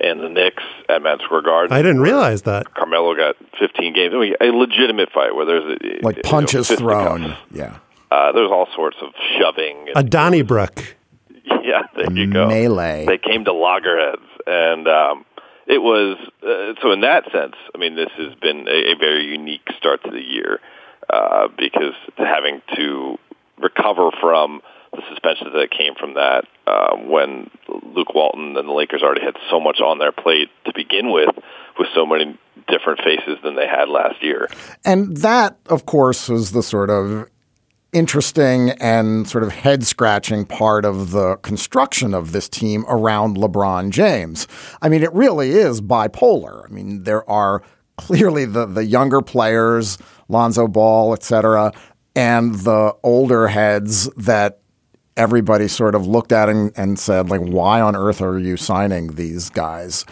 [0.01, 1.75] and the Knicks at Madison Square Garden.
[1.75, 2.73] I didn't realize that.
[2.73, 4.13] Carmelo got 15 games.
[4.15, 7.37] I mean, a legitimate fight where there's a, like punches you know, thrown.
[7.51, 7.77] Yeah.
[8.11, 9.87] Uh, there's all sorts of shoving.
[9.95, 10.95] a Donnybrook.
[11.61, 12.47] Yeah, there you go.
[12.47, 13.05] Melee.
[13.05, 15.25] They came to loggerheads, and um,
[15.67, 16.91] it was uh, so.
[16.91, 20.21] In that sense, I mean, this has been a, a very unique start to the
[20.21, 20.59] year
[21.09, 23.17] uh, because having to
[23.59, 27.49] recover from the suspensions that came from that uh, when
[27.95, 31.29] Luke Walton and the Lakers already had so much on their plate to begin with,
[31.77, 34.47] with so many different faces than they had last year.
[34.85, 37.29] And that, of course, was the sort of
[37.91, 43.89] interesting and sort of head scratching part of the construction of this team around LeBron
[43.89, 44.47] James.
[44.81, 46.65] I mean, it really is bipolar.
[46.65, 47.63] I mean, there are
[47.97, 49.97] clearly the, the younger players,
[50.27, 51.73] Lonzo Ball, et cetera,
[52.15, 54.59] and the older heads that
[55.19, 59.15] everybody sort of looked at and, and said, like, why on earth are you signing
[59.15, 60.05] these guys?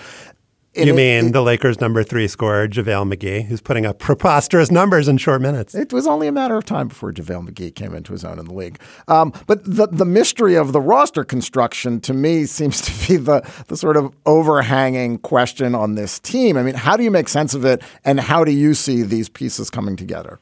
[0.76, 4.70] you it, mean it, the Lakers' number three scorer, JaVale McGee, who's putting up preposterous
[4.70, 5.74] numbers in short minutes?
[5.74, 8.46] It was only a matter of time before JaVale McGee came into his own in
[8.46, 8.80] the league.
[9.08, 13.50] Um, but the, the mystery of the roster construction to me seems to be the,
[13.70, 16.58] the sort of overhanging question on this team.
[16.58, 19.30] I mean, how do you make sense of it, and how do you see these
[19.30, 20.40] pieces coming together?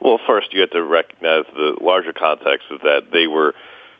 [0.00, 3.54] Well, first, you have to recognize the larger context is that they were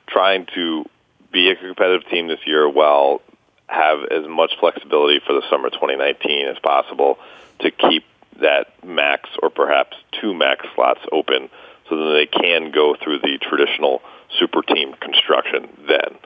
[0.07, 0.85] trying to
[1.33, 3.21] be a competitive team this year while
[3.69, 7.19] have as much flexibility for the summer 2019 as possible
[7.61, 8.05] to keep
[8.41, 11.49] that max or perhaps two max slots open
[11.89, 14.03] so that they can go through the traditional
[14.39, 16.19] super team construction then.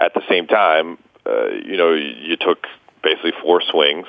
[0.00, 2.66] At the same time, uh, you know, you took
[3.02, 4.06] basically four swings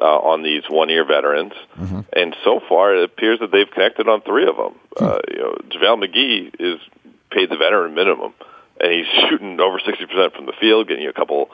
[0.00, 2.00] uh, on these one-year veterans, mm-hmm.
[2.12, 4.74] and so far it appears that they've connected on three of them.
[4.98, 5.04] Hmm.
[5.04, 6.80] Uh, you know, JaVale McGee is
[7.34, 8.32] paid the veteran minimum,
[8.80, 11.50] and he's shooting over 60% from the field, getting a couple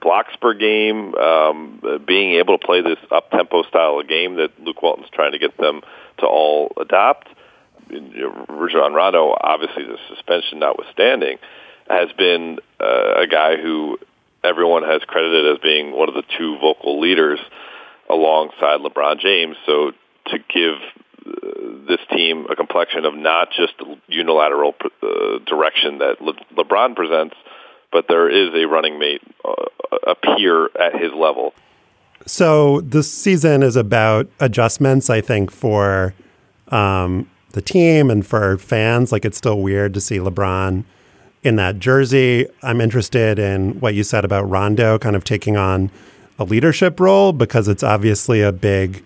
[0.00, 4.50] blocks per game, um, being able to play this up tempo style of game that
[4.60, 5.82] Luke Walton's trying to get them
[6.18, 7.28] to all adopt.
[7.90, 11.38] Rajon Rondo, obviously the suspension notwithstanding,
[11.88, 13.98] has been uh, a guy who
[14.44, 17.38] everyone has credited as being one of the two vocal leaders
[18.10, 19.56] alongside LeBron James.
[19.64, 19.92] So
[20.26, 20.76] to give
[21.24, 23.74] this team a complexion of not just
[24.08, 27.36] unilateral uh, direction that Le- LeBron presents,
[27.90, 29.54] but there is a running mate, uh,
[30.06, 31.54] a peer at his level.
[32.26, 36.14] So this season is about adjustments, I think, for
[36.68, 39.12] um, the team and for fans.
[39.12, 40.84] Like it's still weird to see LeBron
[41.42, 42.46] in that jersey.
[42.62, 45.90] I'm interested in what you said about Rondo kind of taking on
[46.38, 49.02] a leadership role because it's obviously a big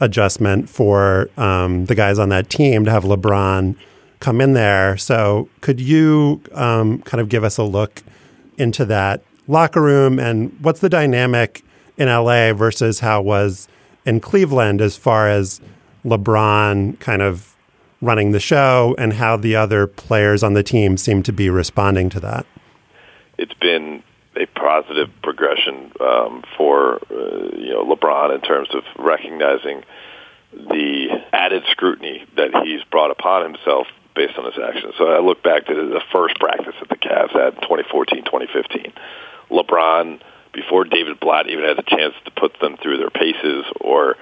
[0.00, 3.76] adjustment for um, the guys on that team to have LeBron
[4.20, 4.96] come in there.
[4.96, 8.02] So could you um, kind of give us a look
[8.58, 11.62] into that locker room and what's the dynamic
[11.96, 13.68] in LA versus how was
[14.04, 15.60] in Cleveland as far as
[16.04, 17.56] LeBron kind of
[18.00, 22.08] running the show and how the other players on the team seem to be responding
[22.10, 22.46] to that?
[23.38, 24.02] It's been
[24.36, 29.82] a positive progression um, for uh, you know LeBron in terms of recognizing
[30.52, 34.94] the added scrutiny that he's brought upon himself based on his actions.
[34.98, 38.92] So I look back to the first practice that the Cavs had in 2014, 2015.
[39.50, 40.20] LeBron,
[40.52, 44.16] before David Blatt even had the chance to put them through their paces or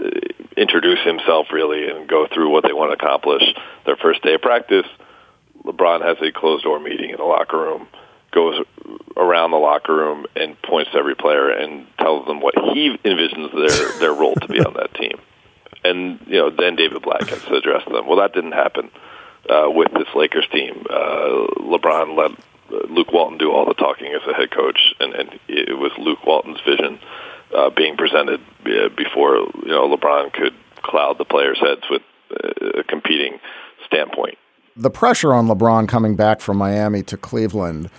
[0.00, 0.08] uh,
[0.56, 3.42] introduce himself really and go through what they want to accomplish,
[3.84, 4.86] their first day of practice,
[5.64, 7.88] LeBron has a closed door meeting in the locker room,
[8.32, 8.64] goes
[9.16, 13.52] around the locker room and points to every player and tells them what he envisions
[13.52, 15.18] their their role to be on that team.
[15.84, 18.06] And you know, then David Blatt gets to address them.
[18.06, 18.90] Well, that didn't happen
[19.48, 20.84] uh, with this Lakers team.
[20.88, 22.32] Uh, LeBron let
[22.90, 26.24] Luke Walton do all the talking as a head coach, and, and it was Luke
[26.24, 27.00] Walton's vision
[27.54, 32.80] uh, being presented uh, before you know LeBron could cloud the players' heads with uh,
[32.80, 33.38] a competing
[33.86, 34.38] standpoint.
[34.76, 37.90] The pressure on LeBron coming back from Miami to Cleveland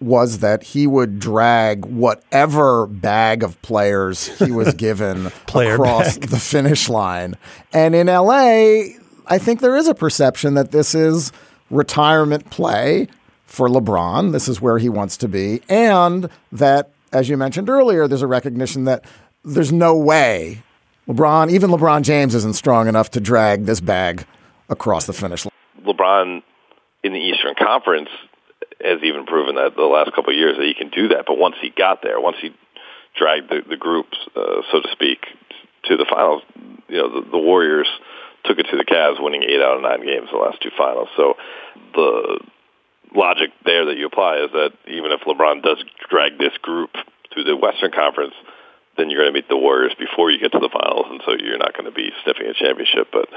[0.00, 6.30] was that he would drag whatever bag of players he was given across bag.
[6.30, 7.36] the finish line.
[7.72, 8.94] And in LA,
[9.26, 11.32] I think there is a perception that this is
[11.70, 13.08] retirement play
[13.44, 14.32] for LeBron.
[14.32, 15.60] This is where he wants to be.
[15.68, 19.04] And that, as you mentioned earlier, there's a recognition that
[19.44, 20.62] there's no way
[21.10, 24.24] LeBron, even LeBron James, isn't strong enough to drag this bag
[24.68, 25.52] across the finish line.
[25.84, 26.42] LeBron
[27.02, 28.10] in the Eastern Conference
[28.84, 31.24] has even proven that the last couple of years that he can do that.
[31.26, 32.54] But once he got there, once he
[33.16, 35.26] dragged the, the groups, uh, so to speak,
[35.84, 36.42] to the finals,
[36.88, 37.88] you know, the, the Warriors–
[38.44, 41.08] took it to the Cavs, winning eight out of nine games the last two finals.
[41.16, 41.34] So
[41.94, 42.40] the
[43.14, 46.90] logic there that you apply is that even if LeBron does drag this group
[47.32, 48.34] through the Western Conference,
[49.00, 51.32] then you're going to meet the Warriors before you get to the finals, and so
[51.32, 53.08] you're not going to be sniffing a championship.
[53.10, 53.28] But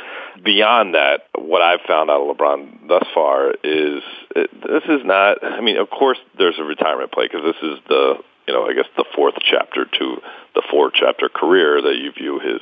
[0.43, 4.03] beyond that, what I've found out of LeBron thus far is
[4.35, 5.43] it, this is not.
[5.43, 8.15] I mean, of course, there's a retirement play because this is the
[8.47, 10.17] you know I guess the fourth chapter to
[10.53, 12.61] the four chapter career that you view his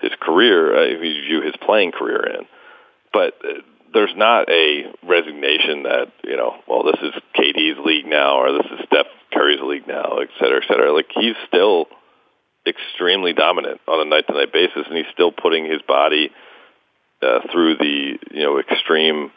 [0.00, 2.46] his career, uh, you view his playing career in.
[3.12, 3.60] But uh,
[3.92, 8.66] there's not a resignation that you know, well, this is KD's league now, or this
[8.72, 10.92] is Steph Curry's league now, et cetera, et cetera.
[10.92, 11.86] Like he's still
[12.68, 16.30] extremely dominant on a night-to-night basis, and he's still putting his body
[17.22, 19.32] uh, through the you know extreme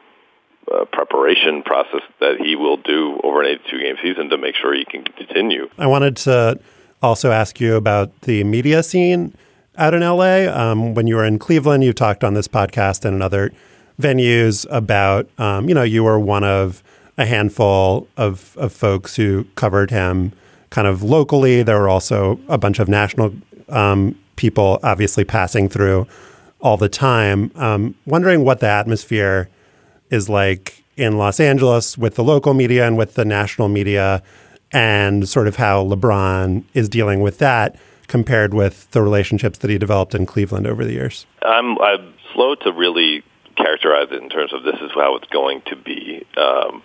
[0.71, 4.73] uh, preparation process that he will do over an 82 game season to make sure
[4.73, 5.67] he can continue.
[5.77, 6.59] I wanted to
[7.01, 9.35] also ask you about the media scene
[9.77, 10.47] out in LA.
[10.47, 13.51] Um, when you were in Cleveland, you talked on this podcast and in other
[13.99, 16.83] venues about, um, you know, you were one of
[17.17, 20.33] a handful of, of folks who covered him
[20.71, 21.61] kind of locally.
[21.61, 23.33] There were also a bunch of national
[23.69, 26.07] um, people obviously passing through
[26.59, 27.51] all the time.
[27.55, 29.49] Um, wondering what the atmosphere
[30.09, 34.23] is like in Los Angeles with the local media and with the national media,
[34.71, 39.77] and sort of how LeBron is dealing with that compared with the relationships that he
[39.77, 41.25] developed in Cleveland over the years.
[41.41, 43.23] I'm, I'm slow to really
[43.55, 46.25] characterize it in terms of this is how it's going to be.
[46.35, 46.83] Um,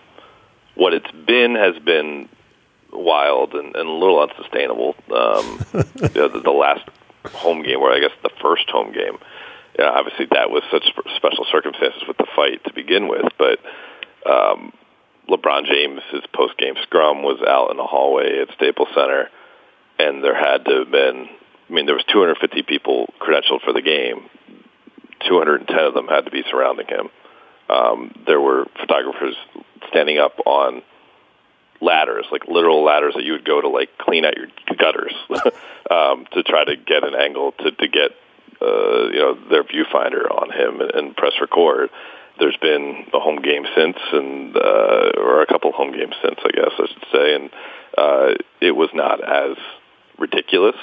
[0.75, 2.29] what it's been has been
[2.97, 4.95] wild and, and a little unsustainable.
[5.15, 5.59] Um,
[5.95, 6.89] the, the last
[7.33, 9.19] home game, or I guess the first home game,
[9.79, 10.85] yeah, obviously that was such
[11.17, 13.59] special circumstances with the fight to begin with, but
[14.31, 14.73] um,
[15.29, 19.29] LeBron James's post game scrum was out in the hallway at Staples Center,
[19.99, 21.29] and there had to have been.
[21.69, 24.31] I mean, there was 250 people credentialed for the game.
[25.29, 27.09] 210 of them had to be surrounding him.
[27.69, 29.35] Um, there were photographers
[29.89, 30.83] standing up on
[31.81, 35.15] ladders, like literal ladders that you would go to like clean out your gutters
[35.91, 38.13] um, to try to get an angle to to get
[38.61, 41.91] uh, you know their viewfinder on him and, and press record.
[42.39, 46.51] There's been a home game since, and uh, or a couple home games since, I
[46.51, 47.51] guess I should say, and
[47.97, 49.57] uh, it was not as
[50.19, 50.77] ridiculous.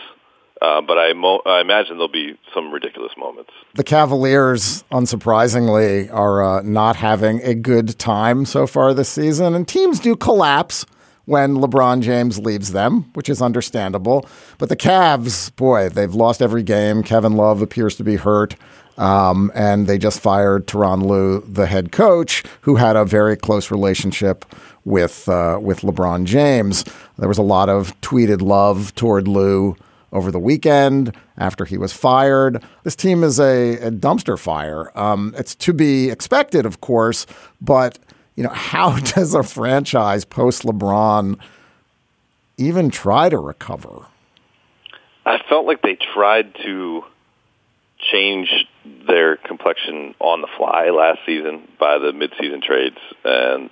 [0.64, 3.52] Uh, but I, mo- I imagine there'll be some ridiculous moments.
[3.74, 9.68] The Cavaliers, unsurprisingly, are uh, not having a good time so far this season, and
[9.68, 10.86] teams do collapse
[11.26, 14.26] when LeBron James leaves them, which is understandable.
[14.58, 17.04] But the Cavs, boy, they've lost every game.
[17.04, 18.56] Kevin Love appears to be hurt.
[18.98, 23.72] Um, and they just fired Tyronn Lue, the head coach, who had a very close
[23.72, 24.46] relationship
[24.86, 26.86] with uh, with LeBron James.
[27.18, 29.76] There was a lot of tweeted love toward Lue
[30.14, 32.64] over the weekend after he was fired.
[32.84, 34.98] This team is a, a dumpster fire.
[34.98, 37.26] Um, it's to be expected, of course,
[37.60, 38.00] but
[38.36, 41.38] you know, how does a franchise post LeBron
[42.58, 44.06] even try to recover?
[45.26, 47.04] I felt like they tried to
[48.12, 48.50] change
[49.08, 53.72] their complexion on the fly last season by the midseason trades, and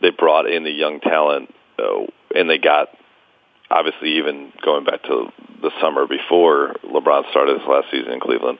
[0.00, 2.88] they brought in the young talent, uh, and they got
[3.70, 5.28] obviously even going back to
[5.62, 8.58] the summer before LeBron started his last season in Cleveland,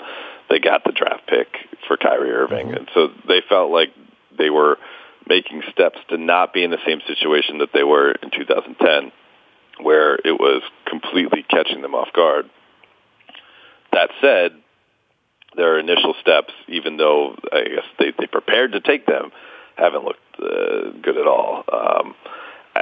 [0.48, 1.48] they got the draft pick
[1.86, 2.76] for Kyrie Irving, mm-hmm.
[2.76, 3.88] and so they felt like
[4.36, 4.78] they were
[5.28, 9.12] making steps to not be in the same situation that they were in 2010,
[9.84, 12.48] where it was completely catching them off guard.
[13.92, 14.52] That said,
[15.56, 19.32] their initial steps, even though I guess they, they prepared to take them,
[19.76, 21.64] haven't looked uh, good at all.
[21.72, 22.14] Um,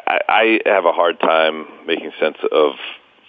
[0.07, 2.73] I, I have a hard time making sense of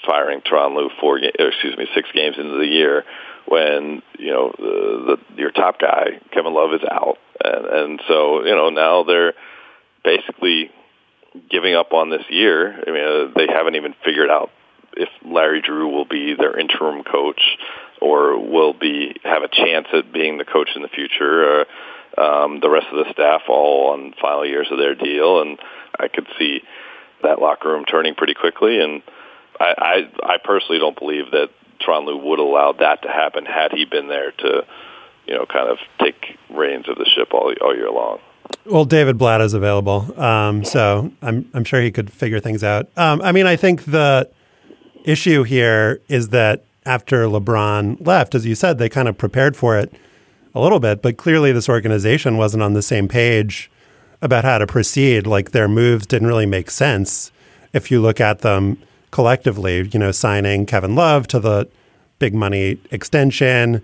[0.06, 3.04] firing Lue four, ga- excuse me, six games into the year
[3.48, 8.44] when you know the, the your top guy Kevin Love is out, and and so
[8.44, 9.34] you know now they're
[10.04, 10.72] basically
[11.50, 12.84] giving up on this year.
[12.88, 14.52] I mean, uh, they haven't even figured out
[14.96, 17.42] if Larry Drew will be their interim coach
[18.02, 21.62] or will be have a chance at being the coach in the future.
[21.62, 21.66] Uh,
[22.18, 25.60] um, the rest of the staff all on final years of their deal, and
[26.00, 26.62] I could see
[27.24, 28.80] that locker room turning pretty quickly.
[28.80, 29.02] And
[29.60, 29.74] I,
[30.24, 31.50] I, I personally don't believe that
[31.82, 34.66] Tyronn Lue would allow that to happen had he been there to,
[35.28, 38.20] you know, kind of take reins of the ship all all year long.
[38.66, 42.90] Well, David Blatt is available, um, so I'm I'm sure he could figure things out.
[42.96, 44.30] Um, I mean, I think the
[45.04, 49.78] issue here is that after LeBron left, as you said, they kind of prepared for
[49.78, 49.94] it
[50.54, 53.70] a little bit, but clearly this organization wasn't on the same page
[54.26, 55.26] about how to proceed.
[55.26, 57.32] Like their moves didn't really make sense
[57.72, 58.78] if you look at them
[59.12, 61.70] collectively, you know, signing Kevin Love to the
[62.20, 63.82] big money extension,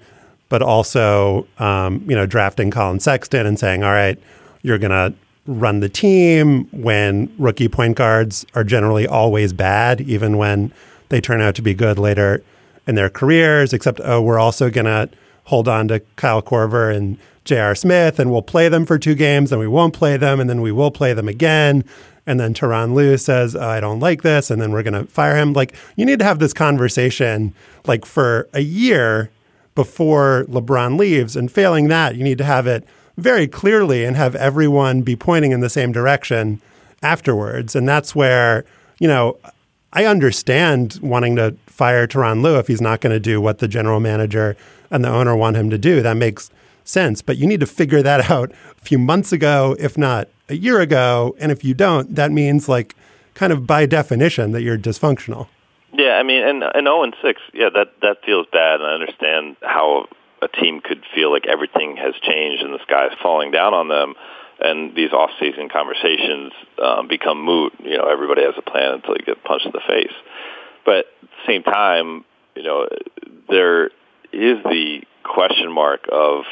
[0.49, 4.19] but also, um, you know, drafting Collin Sexton and saying, all right,
[4.63, 5.13] you're going to
[5.45, 10.73] run the team when rookie point guards are generally always bad, even when
[11.09, 12.43] they turn out to be good later
[12.87, 15.09] in their careers, except, oh, we're also going to
[15.45, 17.75] hold on to Kyle Korver and J.R.
[17.75, 20.61] Smith and we'll play them for two games and we won't play them and then
[20.61, 21.83] we will play them again.
[22.27, 24.51] And then Tyronn Lue says, I don't like this.
[24.51, 25.53] And then we're going to fire him.
[25.53, 27.53] Like, you need to have this conversation
[27.85, 29.31] like for a year
[29.73, 31.35] before LeBron leaves.
[31.35, 32.85] And failing that, you need to have it
[33.17, 36.61] very clearly and have everyone be pointing in the same direction
[37.01, 37.75] afterwards.
[37.75, 38.65] And that's where,
[38.99, 39.37] you know,
[39.93, 43.67] I understand wanting to fire Tyronn Lue if he's not going to do what the
[43.67, 44.55] general manager
[44.91, 46.01] and the owner want him to do.
[46.01, 46.51] That makes
[46.83, 47.21] sense.
[47.21, 50.81] But you need to figure that out a few months ago, if not a year
[50.81, 51.35] ago.
[51.39, 52.95] And if you don't, that means like
[53.33, 55.47] kind of by definition that you're dysfunctional.
[55.93, 58.93] Yeah, I mean, and and zero and six, yeah, that that feels bad, and I
[58.93, 60.07] understand how
[60.41, 63.89] a team could feel like everything has changed and the sky is falling down on
[63.89, 64.15] them,
[64.59, 67.73] and these off-season conversations um, become moot.
[67.83, 70.13] You know, everybody has a plan until you get punched in the face.
[70.85, 72.23] But at the same time,
[72.55, 72.87] you know,
[73.49, 73.91] there
[74.33, 76.43] is the question mark of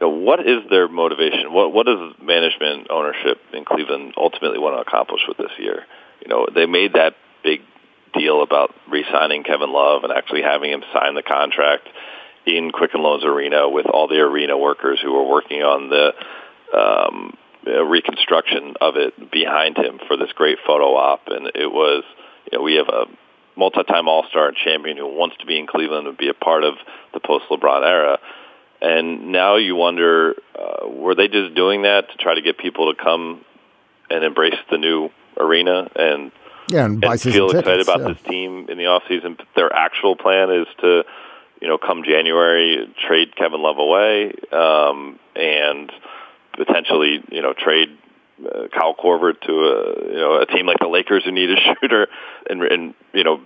[0.00, 1.52] you know, what is their motivation?
[1.52, 5.84] What what does management ownership in Cleveland ultimately want to accomplish with this year?
[6.20, 7.60] You know, they made that big
[8.14, 11.88] deal about re-signing Kevin Love and actually having him sign the contract
[12.46, 16.12] in Quicken Loans Arena with all the arena workers who were working on the
[16.76, 17.36] um,
[17.66, 21.22] reconstruction of it behind him for this great photo op.
[21.26, 22.04] And it was,
[22.50, 23.06] you know, we have a
[23.56, 26.74] multi-time All-Star and champion who wants to be in Cleveland and be a part of
[27.14, 28.18] the post-LeBron era.
[28.80, 32.92] And now you wonder, uh, were they just doing that to try to get people
[32.92, 33.44] to come
[34.10, 36.30] and embrace the new arena and
[36.68, 38.08] yeah, and, and feel excited about yeah.
[38.08, 39.38] this team in the off season.
[39.54, 41.04] Their actual plan is to,
[41.62, 45.90] you know, come January, trade Kevin Love away, um, and
[46.56, 47.96] potentially, you know, trade
[48.44, 51.56] uh, Kyle Korver to a you know a team like the Lakers who need a
[51.80, 52.08] shooter,
[52.48, 53.40] and and you know,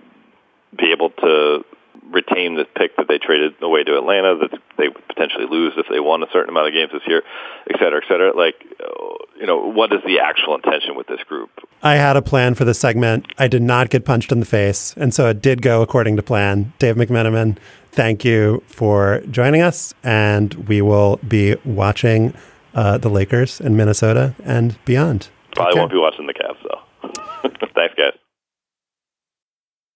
[0.77, 1.63] be able to
[2.09, 5.85] retain the pick that they traded away to Atlanta that they would potentially lose if
[5.89, 7.21] they won a certain amount of games this year,
[7.69, 8.35] et cetera, et cetera.
[8.35, 8.55] Like,
[9.39, 11.49] you know, what is the actual intention with this group?
[11.83, 13.27] I had a plan for the segment.
[13.37, 16.23] I did not get punched in the face, and so it did go according to
[16.23, 16.73] plan.
[16.79, 17.57] Dave McMenamin,
[17.91, 22.33] thank you for joining us, and we will be watching
[22.73, 25.29] uh, the Lakers in Minnesota and beyond.
[25.55, 27.09] Probably won't be watching the Cavs though.
[27.75, 28.10] Thanks, guys.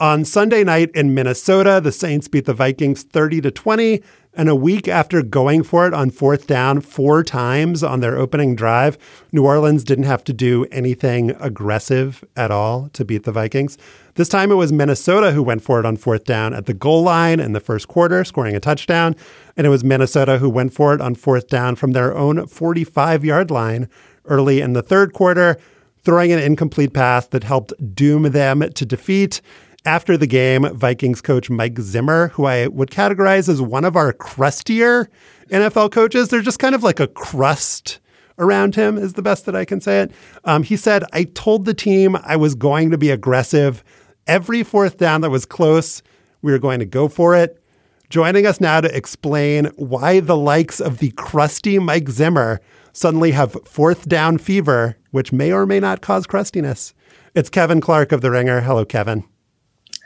[0.00, 4.02] On Sunday night in Minnesota, the Saints beat the Vikings 30 to 20.
[4.32, 8.56] And a week after going for it on fourth down four times on their opening
[8.56, 8.96] drive,
[9.30, 13.76] New Orleans didn't have to do anything aggressive at all to beat the Vikings.
[14.14, 17.02] This time it was Minnesota who went for it on fourth down at the goal
[17.02, 19.14] line in the first quarter, scoring a touchdown.
[19.54, 23.22] And it was Minnesota who went for it on fourth down from their own 45
[23.22, 23.86] yard line
[24.24, 25.58] early in the third quarter,
[26.02, 29.42] throwing an incomplete pass that helped doom them to defeat.
[29.86, 34.12] After the game, Vikings coach Mike Zimmer, who I would categorize as one of our
[34.12, 35.08] crustier
[35.48, 37.98] NFL coaches, they're just kind of like a crust
[38.38, 40.12] around him, is the best that I can say it.
[40.44, 43.82] Um, he said, I told the team I was going to be aggressive.
[44.26, 46.02] Every fourth down that was close,
[46.42, 47.62] we were going to go for it.
[48.10, 52.60] Joining us now to explain why the likes of the crusty Mike Zimmer
[52.92, 56.92] suddenly have fourth down fever, which may or may not cause crustiness.
[57.34, 58.60] It's Kevin Clark of The Ringer.
[58.60, 59.24] Hello, Kevin.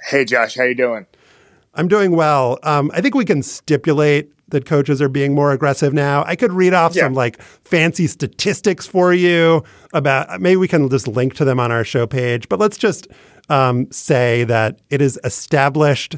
[0.06, 1.06] Hey, Josh, how you doing?
[1.74, 2.58] I'm doing well.
[2.62, 6.24] Um, I think we can stipulate that coaches are being more aggressive now.
[6.26, 7.04] I could read off yeah.
[7.04, 11.72] some like fancy statistics for you about maybe we can just link to them on
[11.72, 13.08] our show page, but let's just
[13.48, 16.16] um, say that it is established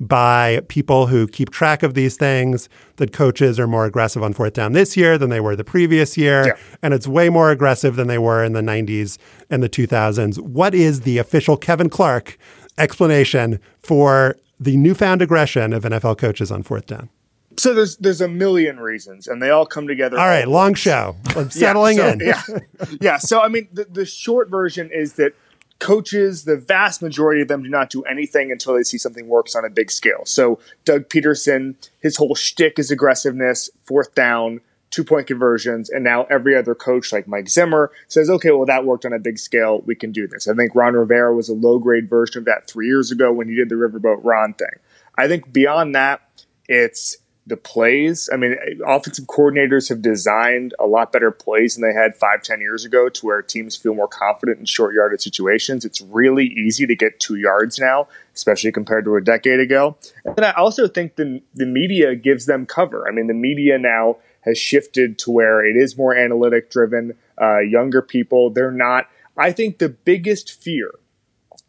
[0.00, 4.52] by people who keep track of these things that coaches are more aggressive on fourth
[4.52, 6.46] down this year than they were the previous year.
[6.46, 6.56] Yeah.
[6.82, 9.18] And it's way more aggressive than they were in the 90s
[9.50, 10.40] and the 2000s.
[10.40, 12.38] What is the official Kevin Clark
[12.78, 17.08] explanation for the newfound aggression of NFL coaches on fourth down?
[17.56, 20.18] So there's there's a million reasons, and they all come together.
[20.18, 21.16] All right, long show.
[21.36, 22.04] I'm settling yeah,
[22.42, 22.60] so, in.
[22.60, 23.16] yeah, yeah.
[23.18, 25.34] So I mean, the, the short version is that
[25.80, 29.54] coaches, the vast majority of them, do not do anything until they see something works
[29.54, 30.24] on a big scale.
[30.24, 34.60] So Doug Pederson, his whole shtick is aggressiveness, fourth down,
[34.90, 38.84] two point conversions, and now every other coach like Mike Zimmer says, okay, well that
[38.84, 40.48] worked on a big scale, we can do this.
[40.48, 43.48] I think Ron Rivera was a low grade version of that three years ago when
[43.48, 44.68] he did the Riverboat Ron thing.
[45.16, 46.22] I think beyond that,
[46.68, 48.28] it's the plays.
[48.32, 52.60] I mean, offensive coordinators have designed a lot better plays than they had five, ten
[52.60, 55.84] years ago to where teams feel more confident in short yarded situations.
[55.84, 59.96] It's really easy to get two yards now, especially compared to a decade ago.
[60.24, 63.08] And I also think the, the media gives them cover.
[63.08, 67.14] I mean, the media now has shifted to where it is more analytic driven.
[67.40, 69.08] Uh, younger people, they're not.
[69.36, 70.92] I think the biggest fear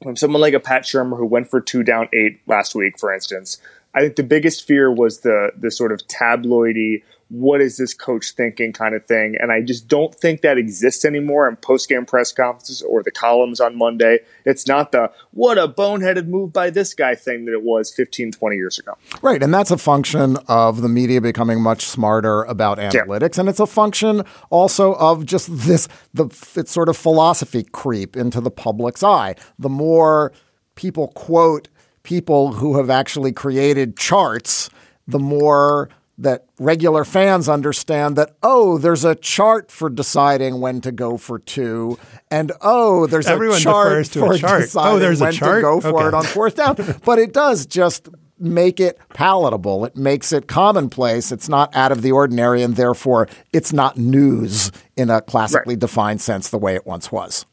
[0.02, 3.14] from someone like a Pat Shurmur who went for two down eight last week, for
[3.14, 3.58] instance,
[3.94, 8.32] I think the biggest fear was the the sort of tabloidy what is this coach
[8.32, 9.36] thinking kind of thing.
[9.40, 13.12] And I just don't think that exists anymore in post game press conferences or the
[13.12, 14.20] columns on Monday.
[14.46, 18.32] It's not the what a boneheaded move by this guy thing that it was 15,
[18.32, 18.98] 20 years ago.
[19.22, 19.42] Right.
[19.44, 23.36] And that's a function of the media becoming much smarter about analytics.
[23.36, 23.42] Yeah.
[23.42, 26.26] And it's a function also of just this, the
[26.56, 29.36] it's sort of philosophy creep into the public's eye.
[29.60, 30.34] The more
[30.74, 31.68] people quote
[32.02, 34.70] people who have actually created charts,
[35.08, 35.90] the more
[36.20, 41.40] that regular fans understand that oh there's a chart for deciding when to go for
[41.40, 41.98] two
[42.30, 44.62] and oh there's Everyone a chart for a chart.
[44.64, 45.58] deciding oh, there's when a chart?
[45.58, 46.08] to go for okay.
[46.08, 51.32] it on fourth down but it does just make it palatable it makes it commonplace
[51.32, 55.80] it's not out of the ordinary and therefore it's not news in a classically right.
[55.80, 57.46] defined sense the way it once was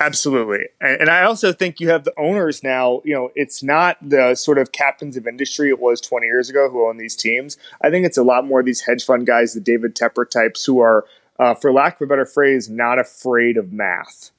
[0.00, 0.66] Absolutely.
[0.80, 4.34] And, and, I also think you have the owners now, you know, it's not the
[4.34, 7.56] sort of captains of industry it was 20 years ago who own these teams.
[7.82, 10.64] I think it's a lot more of these hedge fund guys, the David Tepper types,
[10.64, 11.04] who are,
[11.38, 14.30] uh, for lack of a better phrase, not afraid of math.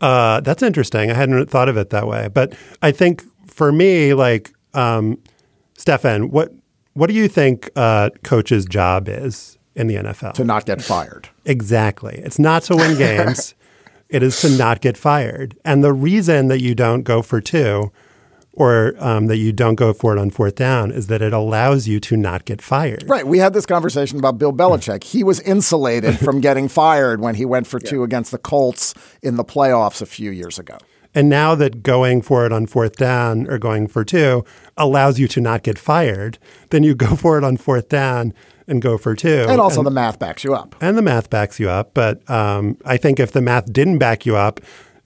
[0.00, 1.10] Uh, that's interesting.
[1.10, 2.28] I hadn't thought of it that way.
[2.28, 5.22] But I think for me, like, um,
[5.76, 6.52] Stefan, what,
[6.94, 10.34] what do you think uh, coach's job is in the NFL?
[10.34, 11.28] To not get fired.
[11.44, 12.20] Exactly.
[12.24, 13.54] It's not to win games.
[14.08, 15.56] It is to not get fired.
[15.64, 17.92] And the reason that you don't go for two
[18.58, 21.86] or um, that you don't go for it on fourth down is that it allows
[21.86, 23.04] you to not get fired.
[23.06, 23.26] Right.
[23.26, 25.04] We had this conversation about Bill Belichick.
[25.04, 27.90] He was insulated from getting fired when he went for yeah.
[27.90, 30.76] two against the Colts in the playoffs a few years ago.
[31.14, 34.44] And now that going for it on fourth down or going for two
[34.76, 36.38] allows you to not get fired,
[36.70, 38.34] then you go for it on fourth down
[38.68, 39.46] and Gopher too.
[39.48, 40.74] And also and, the math backs you up.
[40.80, 41.94] And the math backs you up.
[41.94, 44.60] But um, I think if the math didn't back you up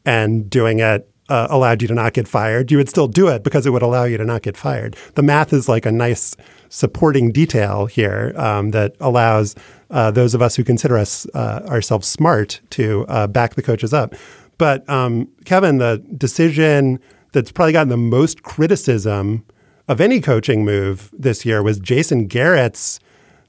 [0.04, 3.42] and doing it uh, allowed you to not get fired, you would still do it
[3.42, 4.96] because it would allow you to not get fired.
[5.14, 6.36] The math is like a nice
[6.68, 9.54] supporting detail here um, that allows
[9.90, 13.94] uh, those of us who consider us uh, ourselves smart to uh, back the coaches
[13.94, 14.14] up.
[14.58, 17.00] But um, Kevin, the decision
[17.32, 19.44] that's probably gotten the most criticism
[19.88, 23.00] of any coaching move this year was Jason Garrett's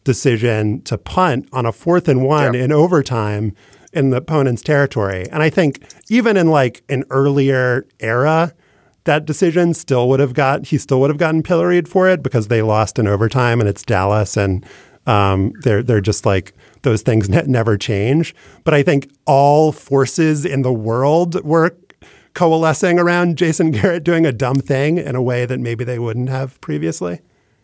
[0.03, 3.55] decision to punt on a fourth and one in overtime
[3.93, 5.27] in the opponent's territory.
[5.31, 8.53] And I think even in like an earlier era,
[9.05, 12.47] that decision still would have got he still would have gotten pilloried for it because
[12.47, 14.65] they lost in overtime and it's Dallas and
[15.05, 18.33] um, they're they're just like those things ne- never change.
[18.63, 21.75] But I think all forces in the world were
[22.33, 26.29] coalescing around Jason Garrett doing a dumb thing in a way that maybe they wouldn't
[26.29, 27.21] have previously.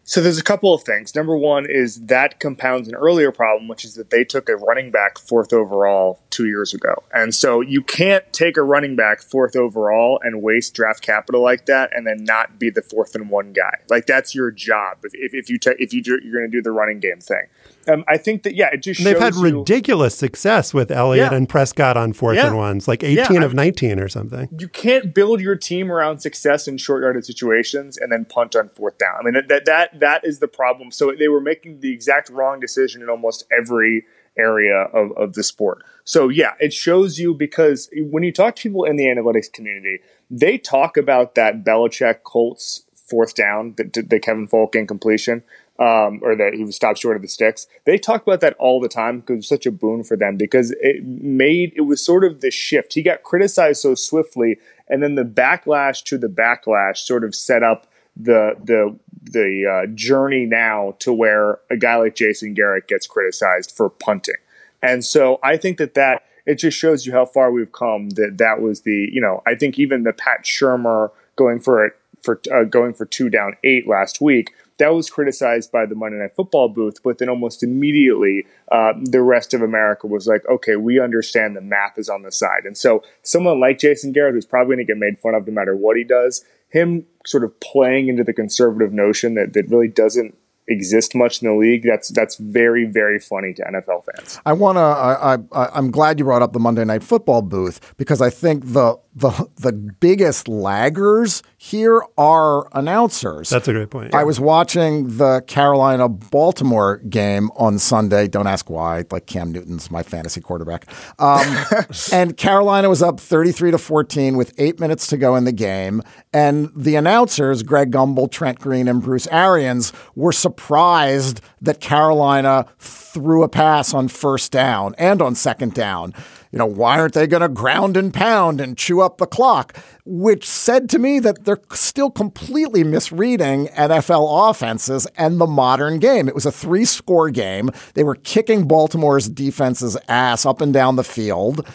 [0.09, 1.13] So there's a couple of things.
[1.13, 4.89] Number one is that compounds an earlier problem, which is that they took a running
[4.89, 7.03] back fourth overall two years ago.
[7.13, 11.67] And so you can't take a running back fourth overall and waste draft capital like
[11.67, 13.75] that and then not be the fourth and one guy.
[13.87, 16.57] Like that's your job if, if, if you ta- if you do, you're going to
[16.57, 17.45] do the running game thing.
[17.87, 21.37] Um, I think that yeah, it just they've had you, ridiculous success with Elliott yeah.
[21.37, 22.47] and Prescott on fourth yeah.
[22.47, 24.49] and ones, like eighteen yeah, of nineteen or something.
[24.59, 28.69] You can't build your team around success in short yarded situations and then punt on
[28.69, 29.15] fourth down.
[29.19, 30.91] I mean that that that is the problem.
[30.91, 34.05] So they were making the exact wrong decision in almost every
[34.37, 35.83] area of, of the sport.
[36.03, 39.99] So yeah, it shows you because when you talk to people in the analytics community,
[40.29, 45.43] they talk about that Belichick Colts fourth down, the, the Kevin Faulk incompletion
[45.79, 47.65] um, or that he was stopped short of the sticks.
[47.85, 50.35] They talk about that all the time because it was such a boon for them
[50.35, 52.93] because it made it was sort of the shift.
[52.93, 54.59] He got criticized so swiftly,
[54.89, 59.87] and then the backlash to the backlash sort of set up the the the uh,
[59.95, 64.35] journey now to where a guy like Jason Garrett gets criticized for punting,
[64.83, 68.09] and so I think that that it just shows you how far we've come.
[68.11, 71.93] That that was the you know I think even the Pat Shurmur going for it
[72.21, 76.17] for uh, going for two down eight last week that was criticized by the Monday
[76.17, 80.75] Night Football booth, but then almost immediately uh, the rest of America was like, okay,
[80.77, 82.63] we understand the math is on the side.
[82.65, 85.53] And so someone like Jason Garrett, who's probably going to get made fun of no
[85.53, 89.87] matter what he does, him sort of playing into the conservative notion that, that really
[89.87, 90.35] doesn't
[90.69, 91.83] exist much in the league.
[91.83, 94.39] That's that's very very funny to NFL fans.
[94.45, 94.81] I want to.
[94.81, 98.73] I, I I'm glad you brought up the Monday Night Football booth because I think
[98.73, 103.49] the the the biggest laggers here are announcers.
[103.49, 104.11] That's a great point.
[104.13, 104.21] Yeah.
[104.21, 108.27] I was watching the Carolina Baltimore game on Sunday.
[108.27, 109.03] Don't ask why.
[109.11, 110.85] Like Cam Newton's my fantasy quarterback.
[111.19, 111.45] Um,
[112.13, 116.01] and Carolina was up 33 to 14 with eight minutes to go in the game.
[116.31, 123.43] And the announcers, Greg Gumbel, Trent Green, and Bruce Arians, were surprised that Carolina threw
[123.43, 126.13] a pass on first down and on second down
[126.51, 129.77] you know, why aren't they going to ground and pound and chew up the clock?
[130.03, 136.27] Which said to me that they're still completely misreading NFL offenses and the modern game.
[136.27, 137.69] It was a three score game.
[137.93, 141.67] They were kicking Baltimore's defense's ass up and down the field.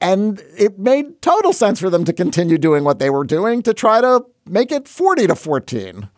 [0.00, 3.74] And it made total sense for them to continue doing what they were doing to
[3.74, 6.08] try to make it 40 to 14.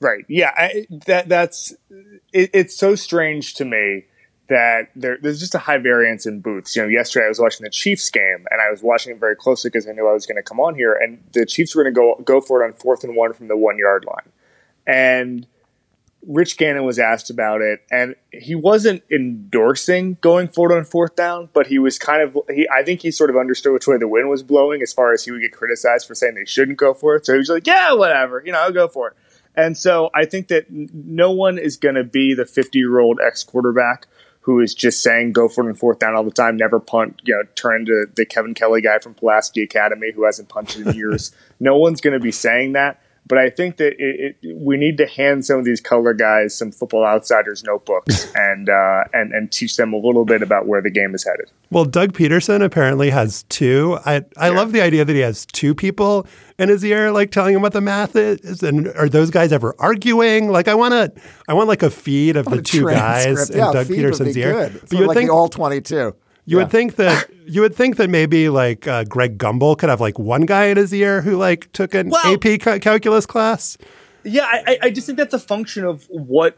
[0.00, 0.24] Right.
[0.28, 0.50] Yeah.
[0.56, 1.74] I, that that's
[2.32, 4.06] it, it's so strange to me
[4.48, 6.74] that there, there's just a high variance in booths.
[6.74, 9.36] You know, yesterday I was watching the Chiefs game and I was watching it very
[9.36, 11.84] closely because I knew I was going to come on here, and the Chiefs were
[11.84, 14.32] going to go go for it on fourth and one from the one yard line,
[14.86, 15.46] and
[16.26, 21.48] Rich Gannon was asked about it, and he wasn't endorsing going forward on fourth down,
[21.52, 22.68] but he was kind of he.
[22.68, 25.24] I think he sort of understood which way the wind was blowing, as far as
[25.24, 27.24] he would get criticized for saying they shouldn't go for it.
[27.24, 29.16] So he was like, "Yeah, whatever, you know, I'll go for it."
[29.54, 33.20] And so I think that no one is going to be the 50 year old
[33.24, 34.06] ex quarterback
[34.48, 37.20] who is just saying go for it and fourth down all the time, never punt,
[37.22, 40.94] you know, turn to the Kevin Kelley guy from Pulaski Academy who hasn't punted in
[40.94, 41.32] years.
[41.60, 42.98] no one's going to be saying that.
[43.28, 46.56] But I think that it, it, we need to hand some of these color guys
[46.56, 50.80] some Football Outsiders notebooks and uh, and and teach them a little bit about where
[50.80, 51.50] the game is headed.
[51.70, 53.98] Well, Doug Pederson apparently has two.
[54.04, 54.56] I I yeah.
[54.56, 56.26] love the idea that he has two people
[56.58, 58.62] in his ear, like telling him what the math is.
[58.62, 60.50] And are those guys ever arguing?
[60.50, 63.86] Like, I want to, I want like a feed of the two guys in Doug
[63.86, 64.72] Pederson's ear.
[64.88, 66.14] But you like think all twenty-two.
[66.48, 66.62] You yeah.
[66.62, 70.18] would think that you would think that maybe like uh, Greg Gumbel could have like
[70.18, 73.76] one guy in his ear who like took an well, AP ca- calculus class.
[74.24, 76.56] Yeah, I, I just think that's a function of what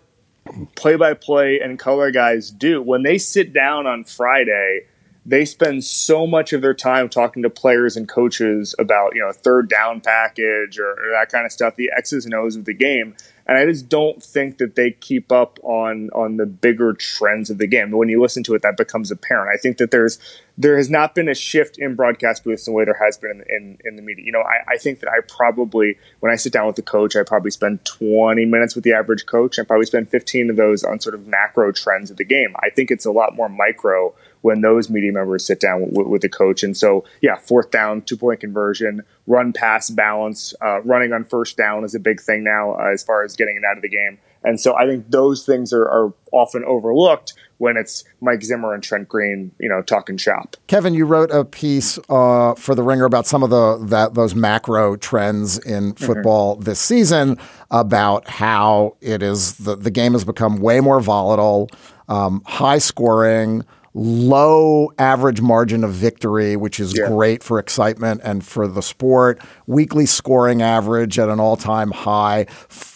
[0.76, 4.82] play-by-play and color guys do when they sit down on Friday.
[5.26, 9.32] They spend so much of their time talking to players and coaches about you know
[9.32, 12.74] third down package or, or that kind of stuff, the X's and O's of the
[12.74, 13.16] game
[13.50, 17.58] and I just don't think that they keep up on on the bigger trends of
[17.58, 17.90] the game.
[17.90, 19.50] When you listen to it, that becomes apparent.
[19.52, 20.20] I think that there's
[20.56, 23.56] there has not been a shift in broadcast booths the way there has been in,
[23.56, 24.24] in, in the media.
[24.24, 27.16] You know, I, I, think that I probably when I sit down with the coach,
[27.16, 29.58] I probably spend 20 minutes with the average coach.
[29.58, 32.54] I probably spend 15 of those on sort of macro trends of the game.
[32.60, 36.22] I think it's a lot more micro when those media members sit down with, with
[36.22, 36.62] the coach.
[36.62, 41.56] And so, yeah, fourth down, two point conversion, run pass balance, uh, running on first
[41.56, 43.88] down is a big thing now uh, as far as getting it out of the
[43.88, 44.18] game.
[44.42, 48.80] And so I think those things are, are, often overlooked when it's Mike Zimmer and
[48.80, 50.56] Trent Green, you know, talking shop.
[50.68, 54.32] Kevin, you wrote a piece uh, for the Ringer about some of the that those
[54.32, 56.04] macro trends in mm-hmm.
[56.04, 56.62] football mm-hmm.
[56.62, 57.36] this season
[57.72, 61.68] about how it is the the game has become way more volatile,
[62.08, 63.64] um, high scoring
[63.94, 67.08] low average margin of victory, which is yeah.
[67.08, 69.40] great for excitement and for the sport.
[69.66, 72.44] Weekly scoring average at an all time high.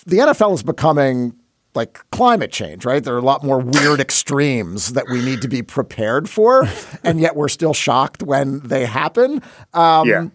[0.07, 1.35] The NFL is becoming
[1.75, 3.03] like climate change, right?
[3.03, 6.69] There are a lot more weird extremes that we need to be prepared for,
[7.03, 9.43] and yet we're still shocked when they happen.
[9.73, 10.29] Um, yeah.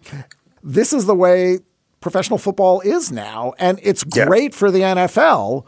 [0.62, 1.60] This is the way
[2.00, 4.58] professional football is now, and it's great yeah.
[4.58, 5.64] for the NFL.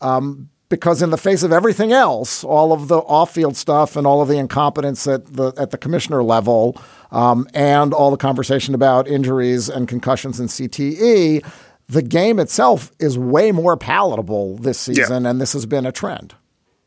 [0.00, 4.20] Um, because in the face of everything else, all of the off-field stuff and all
[4.20, 6.76] of the incompetence at the at the commissioner level,
[7.12, 11.44] um, and all the conversation about injuries and concussions and CTE,
[11.88, 15.30] the game itself is way more palatable this season, yeah.
[15.30, 16.34] and this has been a trend.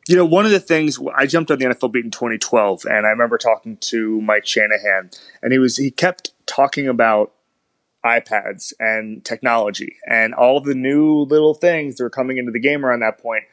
[0.07, 3.05] You know, one of the things I jumped on the NFL beat in 2012, and
[3.05, 5.11] I remember talking to Mike Shanahan,
[5.41, 7.31] and he was he kept talking about
[8.05, 12.85] iPads and technology and all the new little things that were coming into the game
[12.85, 13.43] around that point.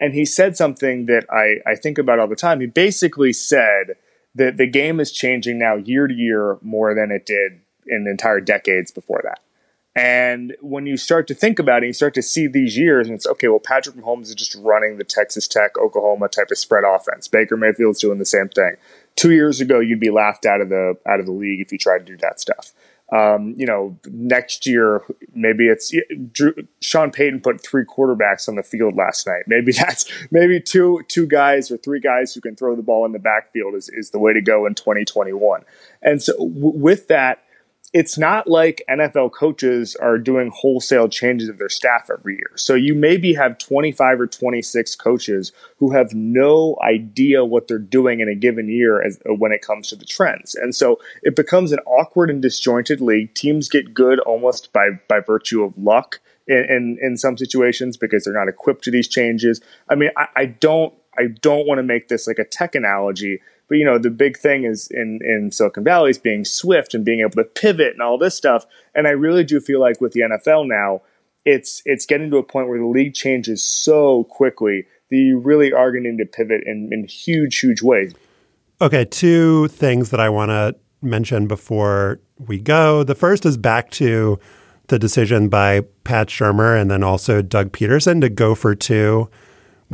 [0.00, 2.60] And he said something that I, I think about all the time.
[2.60, 3.96] He basically said
[4.34, 8.40] that the game is changing now year to year more than it did in entire
[8.40, 9.40] decades before that.
[9.96, 13.14] And when you start to think about it, you start to see these years, and
[13.14, 13.46] it's okay.
[13.46, 17.28] Well, Patrick Mahomes is just running the Texas Tech, Oklahoma type of spread offense.
[17.28, 18.74] Baker Mayfield's doing the same thing.
[19.14, 21.78] Two years ago, you'd be laughed out of the out of the league if you
[21.78, 22.72] tried to do that stuff.
[23.12, 25.02] Um, you know, next year
[25.34, 25.94] maybe it's
[26.32, 29.42] Drew, Sean Payton put three quarterbacks on the field last night.
[29.46, 33.12] Maybe that's maybe two two guys or three guys who can throw the ball in
[33.12, 35.62] the backfield is is the way to go in 2021.
[36.02, 37.43] And so w- with that,
[37.94, 42.50] it's not like NFL coaches are doing wholesale changes of their staff every year.
[42.56, 48.18] So you maybe have 25 or 26 coaches who have no idea what they're doing
[48.18, 50.56] in a given year as, uh, when it comes to the trends.
[50.56, 53.32] And so it becomes an awkward and disjointed league.
[53.32, 56.18] Teams get good almost by, by virtue of luck
[56.48, 59.60] in, in, in some situations because they're not equipped to these changes.
[59.88, 63.40] I mean, I, I don't I don't want to make this like a tech analogy,
[63.68, 67.04] but you know, the big thing is in in Silicon Valley is being swift and
[67.04, 68.66] being able to pivot and all this stuff.
[68.94, 71.02] And I really do feel like with the NFL now,
[71.44, 75.72] it's it's getting to a point where the league changes so quickly that you really
[75.72, 78.14] are going to need to pivot in, in huge, huge ways.
[78.80, 83.04] Okay, two things that I want to mention before we go.
[83.04, 84.38] The first is back to
[84.88, 89.30] the decision by Pat Shurmur and then also Doug Pederson to go for two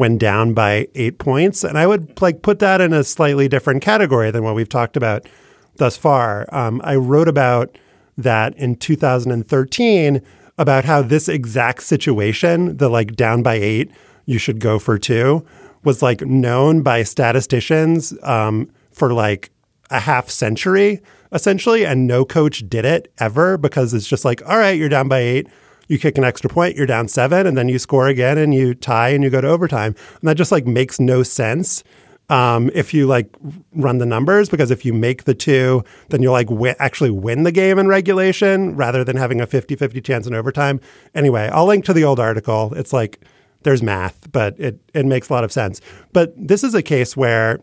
[0.01, 1.63] when down by eight points.
[1.63, 4.97] And I would like put that in a slightly different category than what we've talked
[4.97, 5.29] about
[5.77, 6.47] thus far.
[6.55, 7.77] Um, I wrote about
[8.17, 10.23] that in 2013
[10.57, 13.91] about how this exact situation, the like down by eight,
[14.25, 15.45] you should go for two,
[15.85, 19.51] was like known by statisticians um, for like
[19.91, 24.57] a half century essentially, and no coach did it ever because it's just like, all
[24.57, 25.47] right, you're down by eight.
[25.91, 28.75] You kick an extra point, you're down seven, and then you score again and you
[28.75, 29.97] tie and you go to overtime.
[30.21, 31.83] And that just like makes no sense
[32.29, 33.29] um, if you like
[33.75, 37.43] run the numbers because if you make the two, then you'll like wi- actually win
[37.43, 40.81] the game in regulation rather than having a 50 50 chance in overtime.
[41.13, 42.73] Anyway, I'll link to the old article.
[42.75, 43.19] It's like
[43.65, 45.81] there's math, but it, it makes a lot of sense.
[46.13, 47.59] But this is a case where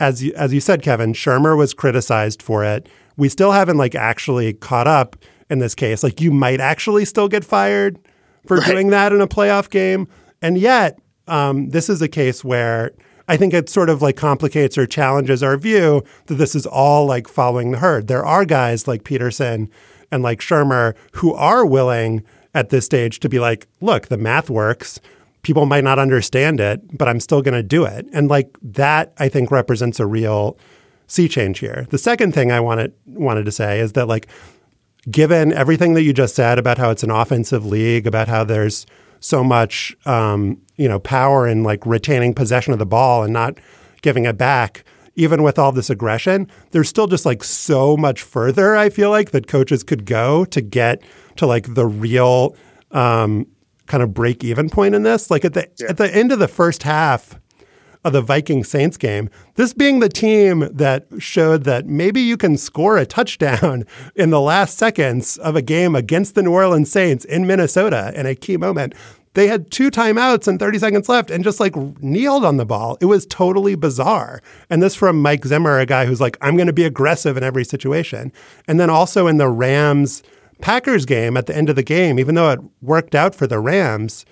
[0.00, 2.88] as you, as you said, Kevin, Shurmur was criticized for it.
[3.18, 5.14] We still haven't like actually caught up
[5.50, 6.02] in this case.
[6.02, 7.98] Like you might actually still get fired
[8.46, 8.66] for right.
[8.66, 10.08] doing that in a playoff game,
[10.40, 10.98] and yet
[11.28, 12.92] um, this is a case where
[13.28, 17.06] I think it sort of like complicates or challenges our view that this is all
[17.06, 18.06] like following the herd.
[18.06, 19.68] There are guys like Pederson
[20.10, 22.24] and like Shurmur who are willing
[22.54, 24.98] at this stage to be like, look, the math works
[25.42, 28.06] people might not understand it, but I'm still going to do it.
[28.12, 30.58] And like that, I think represents a real
[31.06, 31.86] sea change here.
[31.90, 34.28] The second thing I wanted wanted to say is that like,
[35.08, 38.86] given everything that you just said about how it's an offensive league, about how there's
[39.20, 43.58] so much um, you know power in like retaining possession of the ball and not
[44.02, 44.84] giving it back.
[45.16, 48.76] Even with all this aggression, there's still just like so much further.
[48.76, 51.02] I feel like that coaches could go to get
[51.36, 52.56] to like the real
[52.92, 53.46] um,
[53.86, 55.30] kind of break even point in this.
[55.30, 55.88] Like at the yeah.
[55.90, 57.39] at the end of the first half
[58.04, 62.56] of the Viking Saints game, this being the team that showed that maybe you can
[62.56, 63.84] score a touchdown
[64.14, 68.26] in the last seconds of a game against the New Orleans Saints in Minnesota in
[68.26, 68.94] a key moment.
[69.34, 72.98] They had two timeouts and 30 seconds left and just like kneeled on the ball.
[73.00, 74.40] It was totally bizarre.
[74.68, 77.44] And this from Mike Zimmer, a guy who's like, I'm going to be aggressive in
[77.44, 78.32] every situation.
[78.66, 80.24] And then also in the Rams
[80.60, 83.60] Packers game at the end of the game, even though it worked out for the
[83.60, 84.24] Rams,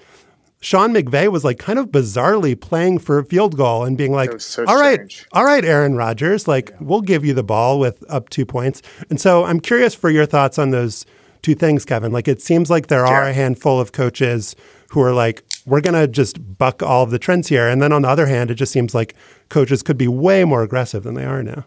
[0.60, 4.40] Sean McVay was like kind of bizarrely playing for a field goal and being like,
[4.40, 5.26] so all right, strange.
[5.32, 6.76] all right, Aaron Rodgers, like yeah.
[6.80, 8.82] we'll give you the ball with up two points.
[9.08, 11.06] And so I'm curious for your thoughts on those
[11.42, 12.10] two things, Kevin.
[12.10, 14.56] Like it seems like there are a handful of coaches
[14.90, 17.68] who are like, we're going to just buck all of the trends here.
[17.68, 19.14] And then on the other hand, it just seems like
[19.48, 21.66] coaches could be way more aggressive than they are now.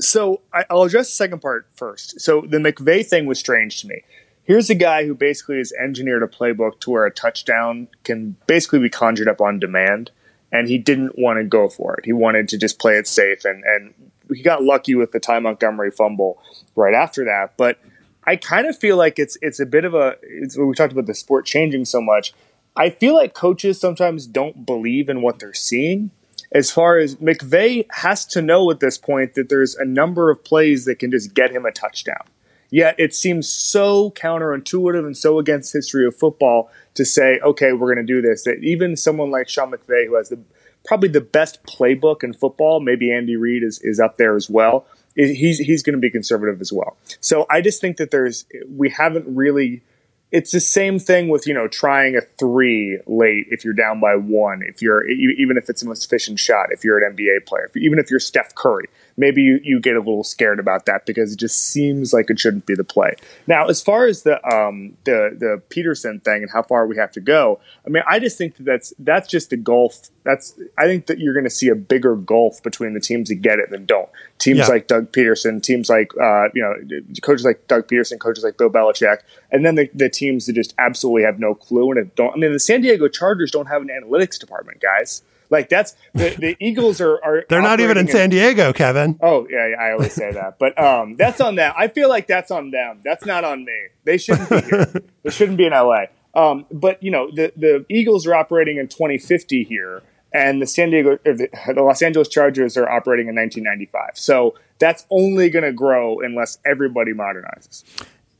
[0.00, 2.20] So I, will address the second part first.
[2.20, 4.02] So the McVay thing was strange to me.
[4.44, 8.80] Here's a guy who basically has engineered a playbook to where a touchdown can basically
[8.80, 10.10] be conjured up on demand,
[10.50, 12.04] and he didn't want to go for it.
[12.04, 13.94] He wanted to just play it safe, and and
[14.34, 16.42] he got lucky with the Ty Montgomery fumble
[16.74, 17.56] right after that.
[17.56, 17.78] But
[18.26, 20.16] I kind of feel like it's it's a bit of a.
[20.58, 22.34] we talked about the sport changing so much.
[22.74, 26.10] I feel like coaches sometimes don't believe in what they're seeing
[26.52, 30.44] as far as McVay has to know at this point that there's a number of
[30.44, 32.24] plays that can just get him a touchdown.
[32.72, 37.94] Yet it seems so counterintuitive and so against history of football to say, okay, we're
[37.94, 38.44] going to do this.
[38.44, 40.40] That even someone like Sean McVay, who has the
[40.86, 44.86] probably the best playbook in football, maybe Andy Reid is, is up there as well.
[45.14, 46.96] He's he's going to be conservative as well.
[47.20, 49.82] So I just think that there's we haven't really
[50.30, 54.16] it's the same thing with you know trying a three late if you're down by
[54.16, 57.98] one if you're even if it's an efficient shot if you're an NBA player even
[57.98, 61.38] if you're Steph Curry maybe you, you get a little scared about that because it
[61.38, 63.14] just seems like it shouldn't be the play.
[63.46, 67.12] Now, as far as the um, the the Pederson thing and how far we have
[67.12, 70.08] to go, I mean, I just think that that's that's just a gulf.
[70.24, 73.36] That's I think that you're going to see a bigger gulf between the teams that
[73.36, 74.08] get it than don't.
[74.38, 74.66] Teams yeah.
[74.66, 76.74] like Doug Pederson, teams like uh, you know
[77.22, 79.18] coaches like Doug Pederson, coaches like Bill Belichick,
[79.50, 82.34] and then the, the teams that just absolutely have no clue and don't.
[82.34, 85.22] I mean, the San Diego Chargers don't have an analytics department, guys.
[85.52, 89.18] Like that's the, the Eagles are, are they're not even in San Diego, Kevin.
[89.20, 91.74] Oh yeah, I always say that, but um, that's on them.
[91.76, 93.00] I feel like that's on them.
[93.04, 93.78] That's not on me.
[94.04, 94.86] They shouldn't be here.
[95.22, 96.04] they shouldn't be in LA.
[96.34, 100.90] Um, but you know the the Eagles are operating in 2050 here, and the San
[100.90, 104.12] Diego, the, the Los Angeles Chargers are operating in 1995.
[104.14, 107.84] So that's only going to grow unless everybody modernizes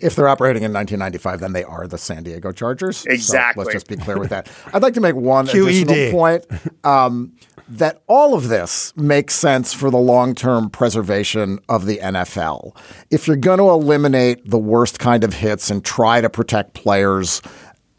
[0.02, 3.06] if they're operating in 1995, then they are the San Diego Chargers.
[3.06, 3.62] Exactly.
[3.62, 4.48] So let's just be clear with that.
[4.72, 6.44] I'd like to make one additional point
[6.84, 7.32] um,
[7.68, 12.76] that all of this makes sense for the long term preservation of the NFL.
[13.10, 17.40] If you're going to eliminate the worst kind of hits and try to protect players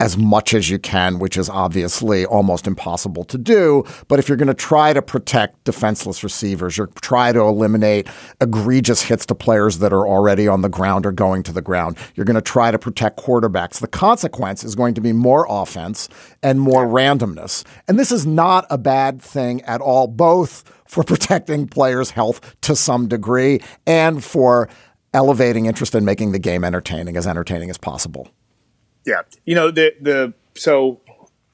[0.03, 3.85] as much as you can, which is obviously almost impossible to do.
[4.09, 8.09] But if you're going to try to protect defenseless receivers, you're try to eliminate
[8.41, 11.97] egregious hits to players that are already on the ground or going to the ground.
[12.15, 13.79] You're going to try to protect quarterbacks.
[13.79, 16.09] The consequence is going to be more offense
[16.41, 17.63] and more randomness.
[17.87, 22.75] And this is not a bad thing at all, both for protecting players' health to
[22.75, 24.67] some degree and for
[25.13, 28.29] elevating interest in making the game entertaining, as entertaining as possible.
[29.05, 29.21] Yeah.
[29.45, 30.99] You know, the, the, so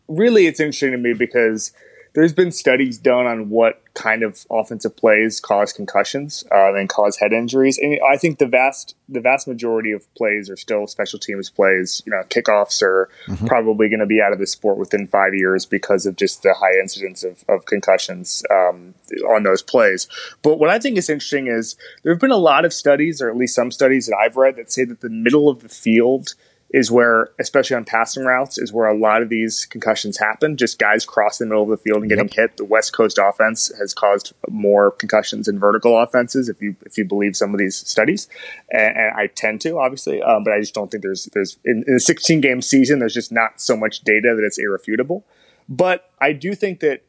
[0.07, 1.71] really it's interesting to me because
[2.13, 7.17] there's been studies done on what kind of offensive plays cause concussions uh, and cause
[7.17, 7.77] head injuries.
[7.77, 12.01] And I think the vast the vast majority of plays are still special teams plays.
[12.05, 13.45] You know, kickoffs are mm-hmm.
[13.45, 16.53] probably going to be out of the sport within five years because of just the
[16.53, 18.93] high incidence of, of concussions um,
[19.29, 20.07] on those plays.
[20.41, 23.29] But what I think is interesting is there have been a lot of studies, or
[23.29, 26.33] at least some studies that I've read, that say that the middle of the field–
[26.71, 30.55] is where, especially on passing routes, is where a lot of these concussions happen.
[30.55, 32.35] Just guys crossing the middle of the field and getting yep.
[32.35, 32.57] hit.
[32.57, 37.05] The West Coast offense has caused more concussions than vertical offenses, if you if you
[37.05, 38.29] believe some of these studies.
[38.71, 41.83] And, and I tend to, obviously, um, but I just don't think there's there's in,
[41.87, 45.25] in a 16 game season, there's just not so much data that it's irrefutable.
[45.67, 47.03] But I do think that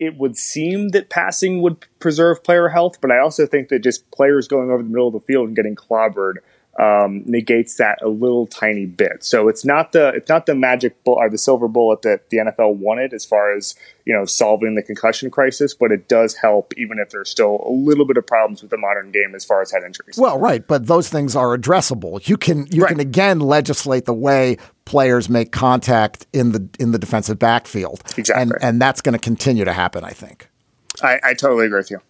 [0.00, 4.10] it would seem that passing would preserve player health, but I also think that just
[4.10, 6.36] players going over the middle of the field and getting clobbered
[6.78, 9.22] um, negates that a little tiny bit.
[9.22, 12.38] So it's not the it's not the magic bullet or the silver bullet that the
[12.38, 16.74] NFL wanted as far as you know solving the concussion crisis, but it does help
[16.76, 19.62] even if there's still a little bit of problems with the modern game as far
[19.62, 20.16] as head injuries.
[20.18, 22.26] Well, right, but those things are addressable.
[22.26, 22.90] You can you right.
[22.90, 28.42] can again legislate the way players make contact in the in the defensive backfield, exactly,
[28.42, 30.04] and and that's going to continue to happen.
[30.04, 30.48] I think.
[31.02, 32.00] I, I totally agree with you.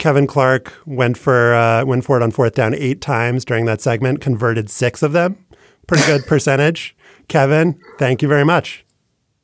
[0.00, 3.82] Kevin Clark went for uh, went for it on fourth down eight times during that
[3.82, 5.44] segment, converted six of them.
[5.86, 6.96] Pretty good percentage.
[7.28, 8.84] Kevin, thank you very much.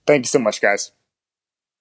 [0.07, 0.92] Thank you so much, guys.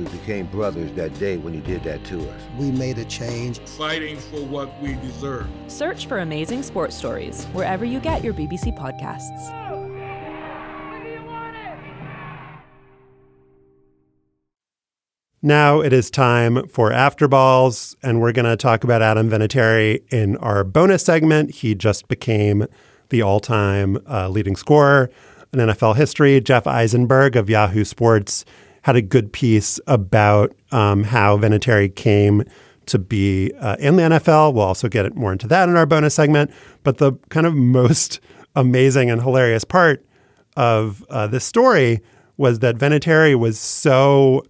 [0.00, 2.42] We became brothers that day when he did that to us.
[2.56, 3.58] We made a change.
[3.60, 5.46] Fighting for what we deserve.
[5.68, 9.56] Search for Amazing Sports Stories wherever you get your BBC podcasts.
[15.42, 20.02] Now it is time for After Balls, and we're going to talk about Adam Vinatieri
[20.10, 21.56] in our bonus segment.
[21.56, 22.66] He just became
[23.10, 25.10] the all time uh, leading scorer
[25.52, 26.40] in NFL history.
[26.40, 28.46] Jeff Eisenberg of Yahoo Sports
[28.82, 32.44] had a good piece about um, how Vinatieri came
[32.86, 34.54] to be uh, in the NFL.
[34.54, 36.50] We'll also get more into that in our bonus segment.
[36.82, 38.20] But the kind of most
[38.56, 40.04] amazing and hilarious part
[40.56, 42.00] of uh, this story
[42.36, 44.42] was that Vinatieri was so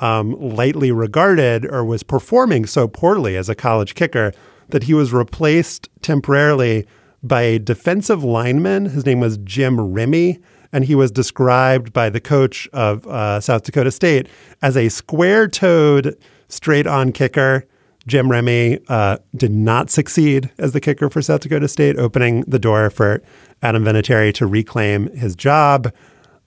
[0.00, 4.32] um, lightly regarded or was performing so poorly as a college kicker
[4.68, 6.86] that he was replaced temporarily
[7.22, 8.86] by a defensive lineman.
[8.86, 10.38] His name was Jim Remy,
[10.72, 14.28] and he was described by the coach of uh, South Dakota State
[14.62, 16.16] as a square toed,
[16.48, 17.66] straight on kicker.
[18.06, 22.58] Jim Remy uh, did not succeed as the kicker for South Dakota State, opening the
[22.58, 23.22] door for
[23.62, 25.92] Adam Vinatieri to reclaim his job.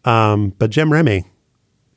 [0.03, 1.24] Um, but Jim Remy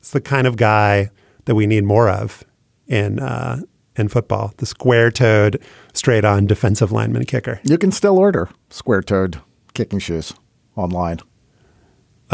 [0.03, 1.11] is the kind of guy
[1.47, 2.45] that we need more of
[2.87, 3.61] in uh,
[3.97, 4.53] in football.
[4.59, 5.63] The square-toed,
[5.93, 7.61] straight-on defensive lineman kicker.
[7.63, 9.41] You can still order square-toed
[9.73, 10.35] kicking shoes
[10.77, 11.21] online,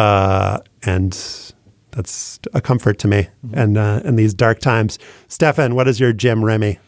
[0.00, 1.12] uh, and
[1.90, 3.28] that's a comfort to me.
[3.44, 3.58] Mm-hmm.
[3.58, 4.98] And uh, in these dark times,
[5.28, 6.78] Stefan, what is your Jim Remy?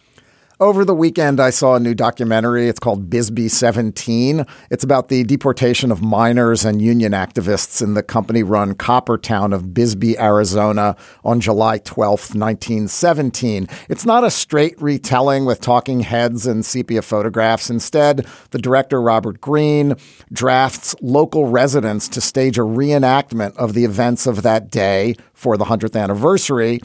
[0.62, 2.68] Over the weekend, I saw a new documentary.
[2.68, 4.46] It's called Bisbee 17.
[4.70, 9.52] It's about the deportation of miners and union activists in the company run copper town
[9.52, 10.94] of Bisbee, Arizona
[11.24, 13.66] on July 12th, 1917.
[13.88, 17.68] It's not a straight retelling with talking heads and sepia photographs.
[17.68, 19.96] Instead, the director, Robert Greene,
[20.32, 25.64] drafts local residents to stage a reenactment of the events of that day for the
[25.64, 26.78] 100th anniversary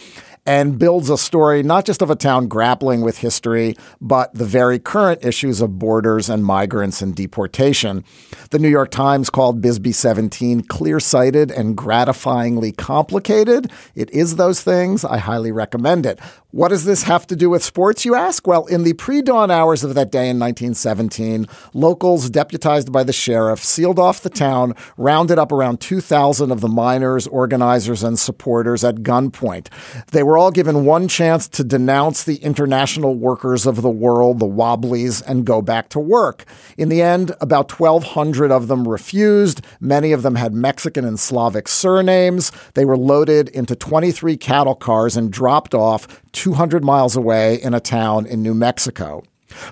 [0.47, 4.79] and builds a story not just of a town grappling with history, but the very
[4.79, 8.05] current issues of borders and migrants and deportation.
[8.51, 13.69] The New York Times called Bisbee 17 clear sighted and gratifyingly complicated.
[13.93, 15.03] It is those things.
[15.03, 16.19] I highly recommend it.
[16.57, 18.47] What does this have to do with sports, you ask?
[18.47, 21.45] Well, in the pre dawn hours of that day in 1917,
[21.75, 26.67] locals deputized by the sheriff sealed off the town, rounded up around 2,000 of the
[26.67, 29.67] miners, organizers, and supporters at gunpoint.
[30.07, 34.47] They were all given one chance to denounce the international workers of the world, the
[34.47, 36.43] Wobblies, and go back to work.
[36.75, 39.63] In the end, about 1,200 of them refused.
[39.79, 42.51] Many of them had Mexican and Slavic surnames.
[42.73, 46.07] They were loaded into 23 cattle cars and dropped off
[46.47, 49.21] 200 miles away in a town in New Mexico.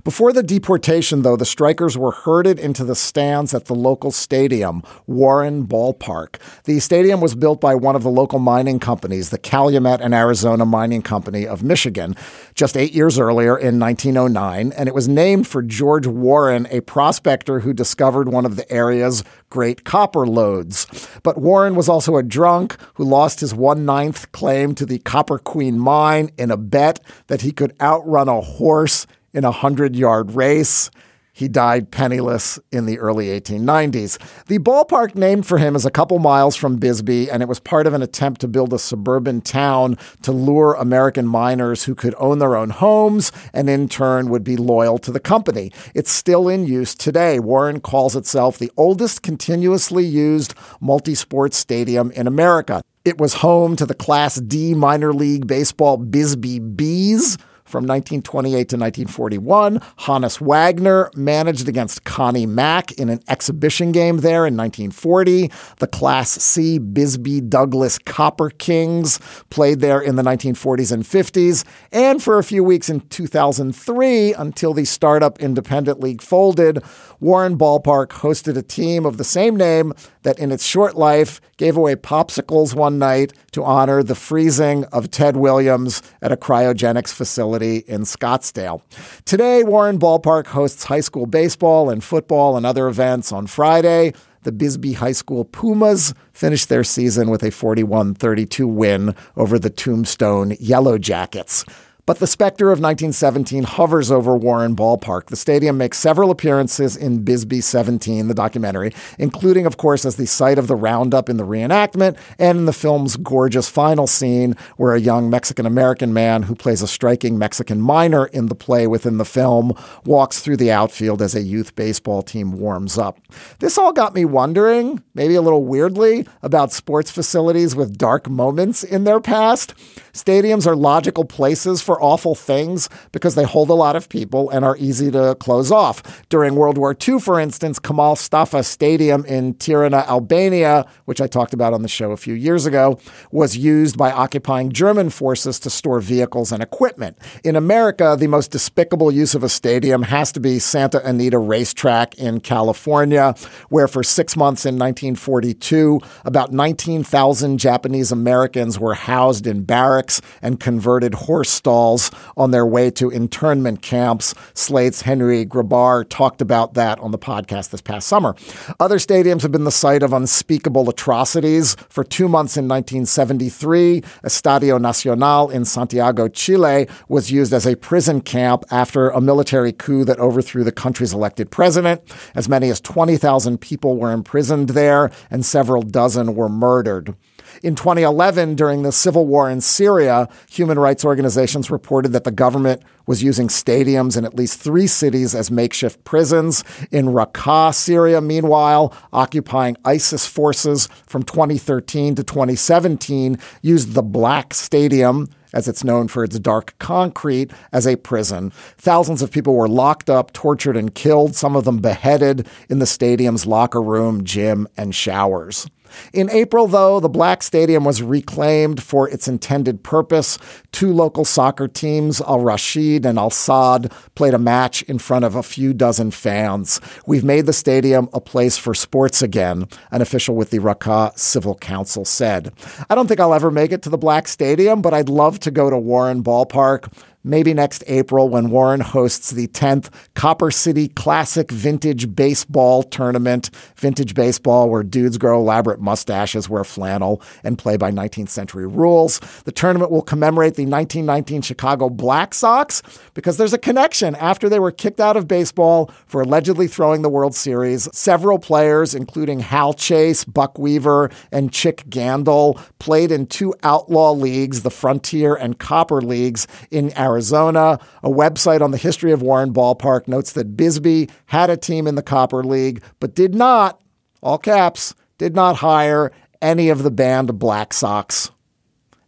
[0.03, 4.83] Before the deportation, though, the strikers were herded into the stands at the local stadium,
[5.05, 6.37] Warren Ballpark.
[6.63, 10.65] The stadium was built by one of the local mining companies, the Calumet and Arizona
[10.65, 12.15] Mining Company of Michigan,
[12.53, 17.59] just eight years earlier in 1909, and it was named for George Warren, a prospector
[17.59, 20.87] who discovered one of the area's great copper lodes.
[21.23, 25.37] But Warren was also a drunk who lost his one ninth claim to the Copper
[25.37, 29.05] Queen mine in a bet that he could outrun a horse
[29.35, 30.89] in a 100 yard race.
[31.35, 34.17] He died penniless in the early 1890s.
[34.45, 37.87] The ballpark named for him is a couple miles from Bisbee, and it was part
[37.87, 42.39] of an attempt to build a suburban town to lure American miners who could own
[42.39, 45.73] their own homes and in turn would be loyal to the company.
[45.93, 47.39] It's still in use today.
[47.39, 52.81] Warren calls itself the oldest continuously used multi sports stadium in America.
[53.03, 58.77] It was home to the Class D minor league baseball Bisbee Bees from 1928 to
[58.77, 59.79] 1941.
[59.99, 65.51] Honus Wagner managed against Connie Mack in an exhibition game there in 1940.
[65.79, 71.65] The Class C Bisbee Douglas Copper Kings played there in the 1940s and 50s.
[71.91, 76.83] And for a few weeks in 2003, until the startup independent league folded,
[77.19, 81.77] Warren Ballpark hosted a team of the same name that in its short life gave
[81.77, 87.54] away popsicles one night to honor the freezing of Ted Williams at a cryogenics facility
[87.63, 88.81] in Scottsdale.
[89.25, 94.13] Today, Warren Ballpark hosts high school baseball and football and other events on Friday.
[94.43, 99.71] The Bisbee High School Pumas finished their season with a 41 32 win over the
[99.71, 101.65] Tombstone Yellow Jackets.
[102.07, 105.25] But the specter of 1917 hovers over Warren Ballpark.
[105.25, 110.27] The stadium makes several appearances in Bisbee 17, the documentary, including, of course, as the
[110.27, 114.93] site of the roundup in the reenactment and in the film's gorgeous final scene where
[114.93, 119.17] a young Mexican American man who plays a striking Mexican miner in the play within
[119.17, 119.73] the film
[120.05, 123.19] walks through the outfield as a youth baseball team warms up.
[123.57, 128.83] This all got me wondering, maybe a little weirdly, about sports facilities with dark moments
[128.83, 129.73] in their past.
[130.15, 134.63] Stadiums are logical places for awful things because they hold a lot of people and
[134.63, 136.25] are easy to close off.
[136.29, 141.53] During World War II, for instance, Qemal Stafa Stadium in Tirana, Albania, which I talked
[141.53, 142.97] about on the show a few years ago,
[143.31, 147.17] was used by occupying German forces to store vehicles and equipment.
[147.43, 152.15] In America, the most despicable use of a stadium has to be Santa Anita Racetrack
[152.15, 153.35] in California,
[153.67, 160.04] where for six months in 1942, about 19,000 Japanese Americans were housed in barracks
[160.41, 164.33] and converted horse stalls on their way to internment camps.
[164.53, 168.35] Slate's Henry Grabar talked about that on the podcast this past summer.
[168.79, 171.75] Other stadiums have been the site of unspeakable atrocities.
[171.89, 178.21] For two months in 1973, Estadio Nacional in Santiago, Chile, was used as a prison
[178.21, 182.01] camp after a military coup that overthrew the country's elected president.
[182.33, 187.15] As many as 20,000 people were imprisoned there, and several dozen were murdered.
[187.63, 192.81] In 2011, during the civil war in Syria, human rights organizations reported that the government
[193.05, 196.63] was using stadiums in at least three cities as makeshift prisons.
[196.91, 205.29] In Raqqa, Syria, meanwhile, occupying ISIS forces from 2013 to 2017 used the Black Stadium
[205.53, 208.51] as it's known for its dark concrete, as a prison.
[208.77, 212.85] Thousands of people were locked up, tortured, and killed, some of them beheaded in the
[212.85, 215.65] stadium's locker room, gym, and showers.
[216.13, 220.37] In April, though, the Black Stadium was reclaimed for its intended purpose.
[220.71, 225.35] Two local soccer teams, Al Rashid and Al Sadd, played a match in front of
[225.35, 226.81] a few dozen fans.
[227.05, 231.55] We've made the stadium a place for sports again, an official with the Raqqa Civil
[231.55, 232.53] Council said.
[232.89, 235.51] I don't think I'll ever make it to the Black Stadium, but I'd love to
[235.51, 236.91] go to Warren Ballpark
[237.25, 243.49] maybe next April when Warren hosts the 10th Copper City Classic Vintage Baseball Tournament.
[243.75, 249.19] Vintage baseball, where dudes grow elaborate mustaches, wear flannel, and play by 19th century rules.
[249.45, 252.83] The tournament will commemorate the 1919 Chicago Black Sox
[253.15, 254.15] because there's a connection.
[254.15, 258.93] After they were kicked out of baseball for allegedly throwing the World Series, several players,
[258.93, 265.33] including Hal Chase, Buck Weaver, and Chick Gandil, played in two outlaw leagues, the Frontier
[265.33, 267.14] and Copper Leagues in Arizona.
[267.17, 271.95] A website on the history of Warren Ballpark notes that Bisbee had a team in
[271.95, 273.81] the Copper League, but did not,
[274.21, 276.11] all caps, did not hire
[276.41, 278.31] any of the banned Black Sox.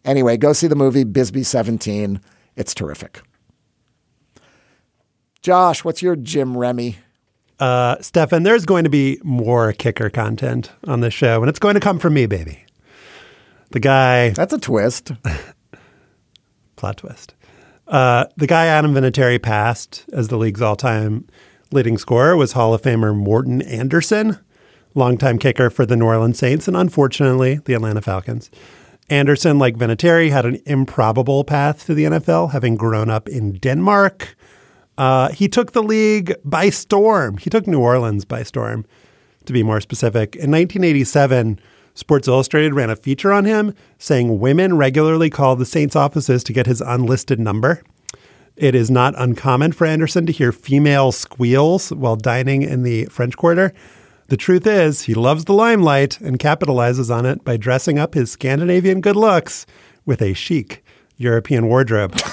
[0.06, 2.22] Anyway, go see the movie Bisbee 17.
[2.56, 3.22] It's terrific.
[5.42, 6.98] Josh, what's your Jim Remy?
[7.60, 11.74] Uh, Stefan, there's going to be more kicker content on this show, and it's going
[11.74, 12.64] to come from me, baby.
[13.72, 14.30] The guy.
[14.30, 15.12] That's a twist.
[16.76, 17.34] plot twist.
[17.88, 21.26] Uh, the guy Adam Vinatieri passed as the league's all time
[21.72, 24.40] leading scorer was Hall of Famer Morten Andersen,
[24.94, 28.50] longtime kicker for the New Orleans Saints and unfortunately the Atlanta Falcons.
[29.10, 34.36] Andersen, like Vinatieri, had an improbable path to the NFL, having grown up in Denmark.
[34.98, 37.38] Uh, he took the league by storm.
[37.38, 38.86] He took New Orleans by storm,
[39.46, 40.36] to be more specific.
[40.36, 41.58] In 1987,
[41.98, 46.54] Sports Illustrated ran a feature on him saying women regularly call the Saints offices to
[46.54, 47.82] get his unlisted number.
[48.56, 53.36] It is not uncommon for Andersen to hear female squeals while dining in the French
[53.36, 53.74] Quarter.
[54.28, 58.30] The truth is, he loves the limelight and capitalizes on it by dressing up his
[58.30, 59.66] Scandinavian good looks
[60.06, 60.84] with a chic
[61.18, 62.16] European wardrobe.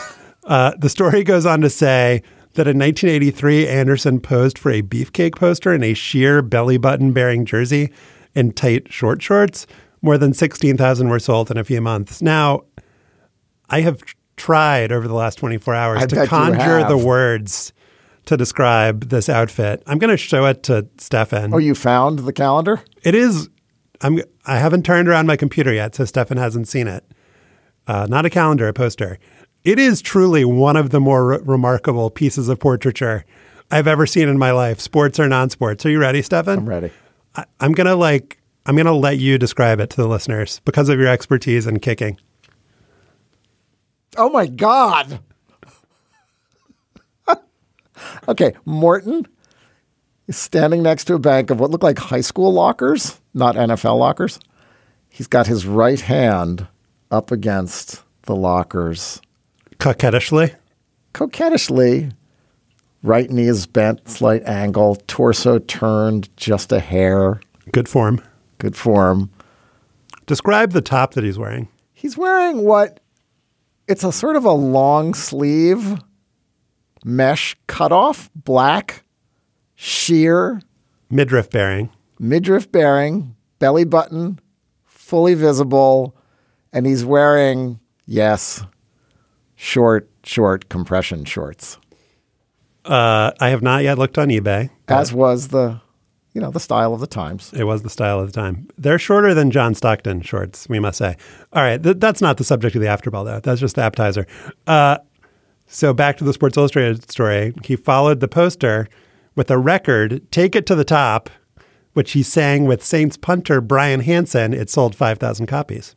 [0.47, 5.37] Uh, the story goes on to say that in 1983, Andersen posed for a beefcake
[5.37, 7.91] poster in a sheer belly button bearing jersey
[8.35, 9.67] and tight short shorts.
[10.03, 12.21] More than 16,000 were sold in a few months.
[12.21, 12.65] Now,
[13.71, 14.03] I have
[14.37, 17.73] tried over the last 24 hours I to conjure the words
[18.27, 19.83] to describe this outfit.
[19.87, 21.55] I'm going to show it to Stefan.
[21.55, 22.81] Oh, you found the calendar?
[23.03, 23.49] It is.
[24.01, 24.21] I'm.
[24.47, 27.05] I haven't turned around my computer yet, so Stefan hasn't seen it.
[27.87, 29.19] Uh, not a calendar, a poster.
[29.63, 33.25] It is truly one of the more re- remarkable pieces of portraiture
[33.71, 35.87] I've ever seen in my life, sports or non-sports.
[35.87, 36.59] Are you ready, Stefan?
[36.59, 36.91] I'm ready.
[37.35, 38.39] I, I'm gonna like.
[38.67, 42.19] I'm gonna let you describe it to the listeners because of your expertise in kicking.
[44.17, 45.21] Oh my God.
[48.29, 49.27] okay, Morten
[50.27, 53.99] is standing next to a bank of what look like high school lockers, not NFL
[53.99, 54.39] lockers.
[55.11, 56.67] He's got his right hand
[57.11, 59.21] up against the lockers.
[59.79, 60.55] Coquettishly.
[61.13, 62.13] Coquettishly,
[63.05, 67.41] right knee is bent, slight angle, torso turned just a hair.
[67.71, 68.21] Good form.
[68.59, 69.31] Good form.
[70.27, 71.69] Describe the top that he's wearing.
[71.93, 73.01] He's wearing what
[73.87, 75.99] it's a sort of a long sleeve
[77.05, 79.05] mesh cutoff, black,
[79.75, 80.63] sheer,
[81.11, 81.91] Midriff bearing.
[82.19, 84.41] midriff bearing, belly button,
[84.87, 86.17] fully visible,
[86.73, 88.65] and he's wearing, yes,
[89.55, 91.79] short, short compression shorts.
[92.85, 94.71] Uh, I have not yet looked on eBay.
[94.89, 95.81] As was the,
[96.33, 97.53] you know, the style of the times.
[97.55, 98.69] It was the style of the time.
[98.77, 101.17] They're shorter than John Stockton shorts, we must say.
[101.53, 103.41] All right, th- that's not the subject of the afterball, though.
[103.41, 104.27] That's just the appetizer.
[104.67, 104.99] Uh,
[105.67, 107.55] so back to the Sports Illustrated story.
[107.65, 108.89] He followed the poster
[109.35, 111.31] with a record, "Take It to the Top,"
[111.95, 114.53] which he sang with Saints punter Brian Hansen.
[114.53, 115.97] It sold five thousand copies.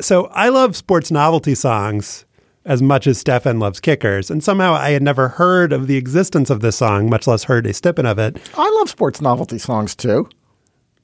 [0.00, 2.24] So I love sports novelty songs
[2.64, 6.50] as much as Stefan loves kickers, and somehow I had never heard of the existence
[6.50, 8.38] of this song, much less heard a snippet of it.
[8.56, 10.28] I love sports novelty songs too.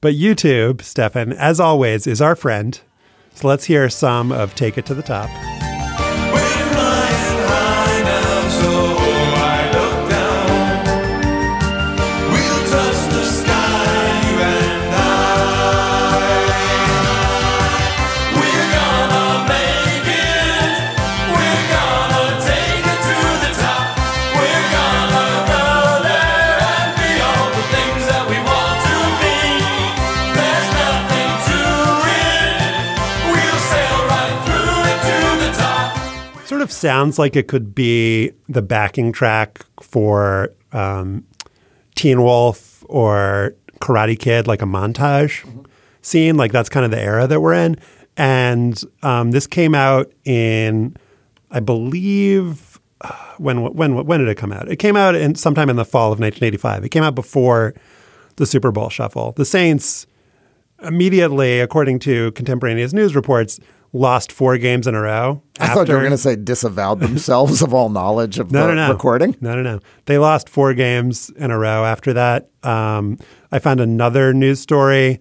[0.01, 2.79] But YouTube, Stefan, as always, is our friend.
[3.35, 5.29] So let's hear some of Take It to the Top.
[36.71, 41.25] Sounds like it could be the backing track for um,
[41.95, 45.45] Teen Wolf or Karate Kid, like a montage
[46.01, 46.37] scene.
[46.37, 47.77] Like that's kind of the era that we're in.
[48.17, 50.95] And um, this came out in,
[51.49, 54.69] I believe, uh, when when when did it come out?
[54.69, 56.85] It came out in sometime in the fall of 1985.
[56.85, 57.73] It came out before
[58.35, 59.33] the Super Bowl Shuffle.
[59.33, 60.07] The Saints
[60.81, 63.59] immediately, according to contemporaneous news reports,
[63.93, 65.41] lost four games in a row.
[65.59, 68.73] I thought you were going to say disavowed themselves of all knowledge of no, the
[68.73, 68.93] no, no.
[68.93, 69.35] recording.
[69.41, 69.79] No, no, no.
[70.05, 72.49] They lost four games in a row after that.
[72.63, 73.17] Um,
[73.51, 75.19] I found another news story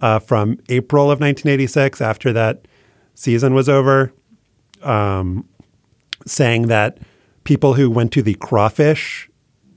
[0.00, 2.66] uh, from April of 1986 after that
[3.14, 4.12] season was over,
[4.82, 5.46] um,
[6.26, 6.98] saying that
[7.44, 9.28] people who went to the Crawfish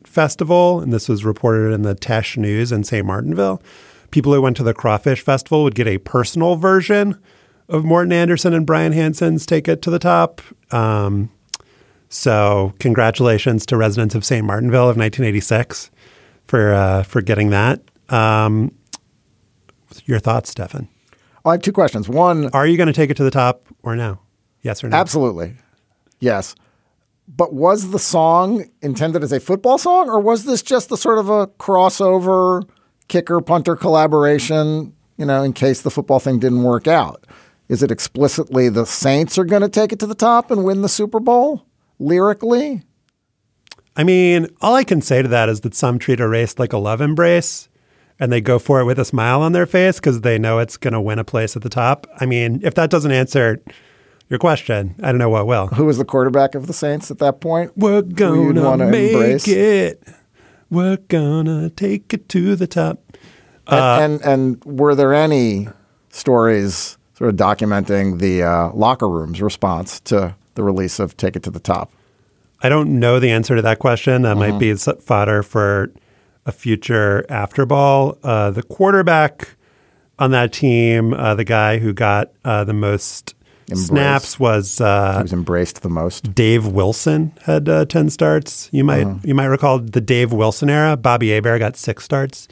[0.06, 3.06] Festival, and this was reported in the Teche News in St.
[3.06, 3.61] Martinville,
[4.11, 7.20] people who went to the Crawfish Festival would get a personal version
[7.69, 10.41] of Morten Andersen and Brian Hansen's Take It to the Top.
[10.72, 11.30] Um,
[12.10, 14.45] so, congratulations to residents of St.
[14.45, 15.90] Martinville of 1986
[16.45, 17.81] for uh, for getting that.
[18.10, 18.76] Um,
[20.06, 20.88] your thoughts, Stefan?
[21.44, 22.07] Well, I have two questions.
[22.07, 24.19] One, are you going to take it to the top or no?
[24.61, 24.98] Yes or no?
[24.98, 25.56] Absolutely,
[26.19, 26.56] yes.
[27.27, 31.18] But was the song intended as a football song, or was this just the sort
[31.18, 32.68] of a crossover
[33.07, 34.94] kicker punter collaboration?
[35.18, 37.26] You know, in case the football thing didn't work out.
[37.69, 40.81] Is it explicitly the Saints are going to take it to the top and win
[40.81, 41.65] the Super Bowl
[41.99, 42.84] lyrically?
[43.95, 46.73] I mean, all I can say to that is that some treat a race like
[46.73, 47.69] a love embrace
[48.19, 50.77] and they go for it with a smile on their face because they know it's
[50.77, 52.07] going to win a place at the top.
[52.19, 53.61] I mean, if that doesn't answer
[54.30, 55.68] your question, I don't know what will.
[55.68, 57.72] Who was the quarterback of the Saints at that point?
[57.76, 59.48] We're going to make embrace?
[59.48, 60.03] it.
[60.69, 63.18] We're going to take it to the top.
[63.68, 65.68] Uh, and, and, and were there any
[66.10, 71.44] stories sort of documenting the uh, locker room's response to the release of Take It
[71.44, 71.91] to the Top?
[72.61, 74.22] I don't know the answer to that question.
[74.22, 75.91] That might be fodder for
[76.45, 78.18] a future after ball.
[78.23, 79.56] Uh, the quarterback
[80.18, 83.35] on that team, uh, the guy who got uh, the most
[83.69, 83.88] embraced.
[83.88, 86.34] snaps was uh, he was embraced the most.
[86.34, 88.69] Dave Wilson had uh, ten starts.
[88.72, 89.19] You might uh-huh.
[89.23, 90.95] you might recall the Dave Wilson era.
[90.95, 92.48] Bobby Hebert got six starts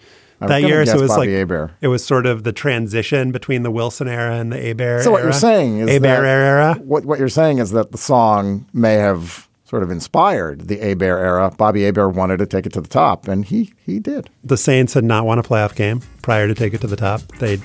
[0.48, 0.86] that year.
[0.86, 4.38] So it was Bobby like it was sort of the transition between the Wilson era
[4.38, 5.04] and the Hebert.
[5.04, 5.28] So what era.
[5.28, 6.76] you're saying is that, era.
[6.84, 11.20] What what you're saying is that the song may have sort of inspired the Hebert
[11.20, 11.50] era.
[11.58, 14.30] Bobby Hebert wanted to take it to the top, and he he did.
[14.44, 17.22] The Saints had not won a playoff game prior to take it to the top.
[17.40, 17.60] They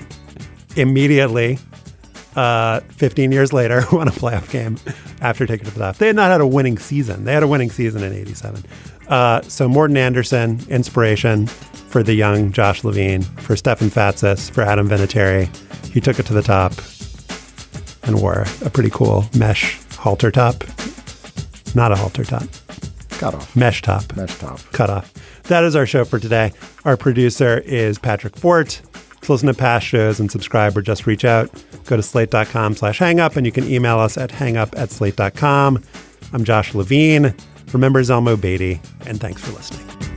[0.77, 1.59] immediately,
[2.35, 4.77] uh, 15 years later, won a playoff game
[5.21, 5.97] after taking it to the top.
[5.97, 7.25] They had not had a winning season.
[7.25, 8.63] They had a winning season in '87.
[9.09, 14.89] Uh, so Morten Andersen, inspiration for the young Josh Levin, for Stefan Fatsis, for Adam
[14.89, 15.47] Vinatieri.
[15.87, 16.73] He took it to the top
[18.03, 20.63] and wore a pretty cool mesh halter top
[21.77, 22.47] not a halter top.
[23.09, 23.55] Cut off.
[23.55, 24.15] Mesh top.
[24.17, 24.59] Mesh top.
[24.71, 25.13] Cut off.
[25.43, 26.51] That is our show for today.
[26.83, 28.81] Our producer is Patrick Fort.
[29.21, 31.51] To listen to past shows and subscribe or just reach out,
[31.85, 35.83] go to slate.com slash hangup and you can email us at hangup at slate.com.
[36.33, 37.35] I'm Josh Levin.
[37.73, 40.16] Remember Zelmo Beaty, and thanks for listening.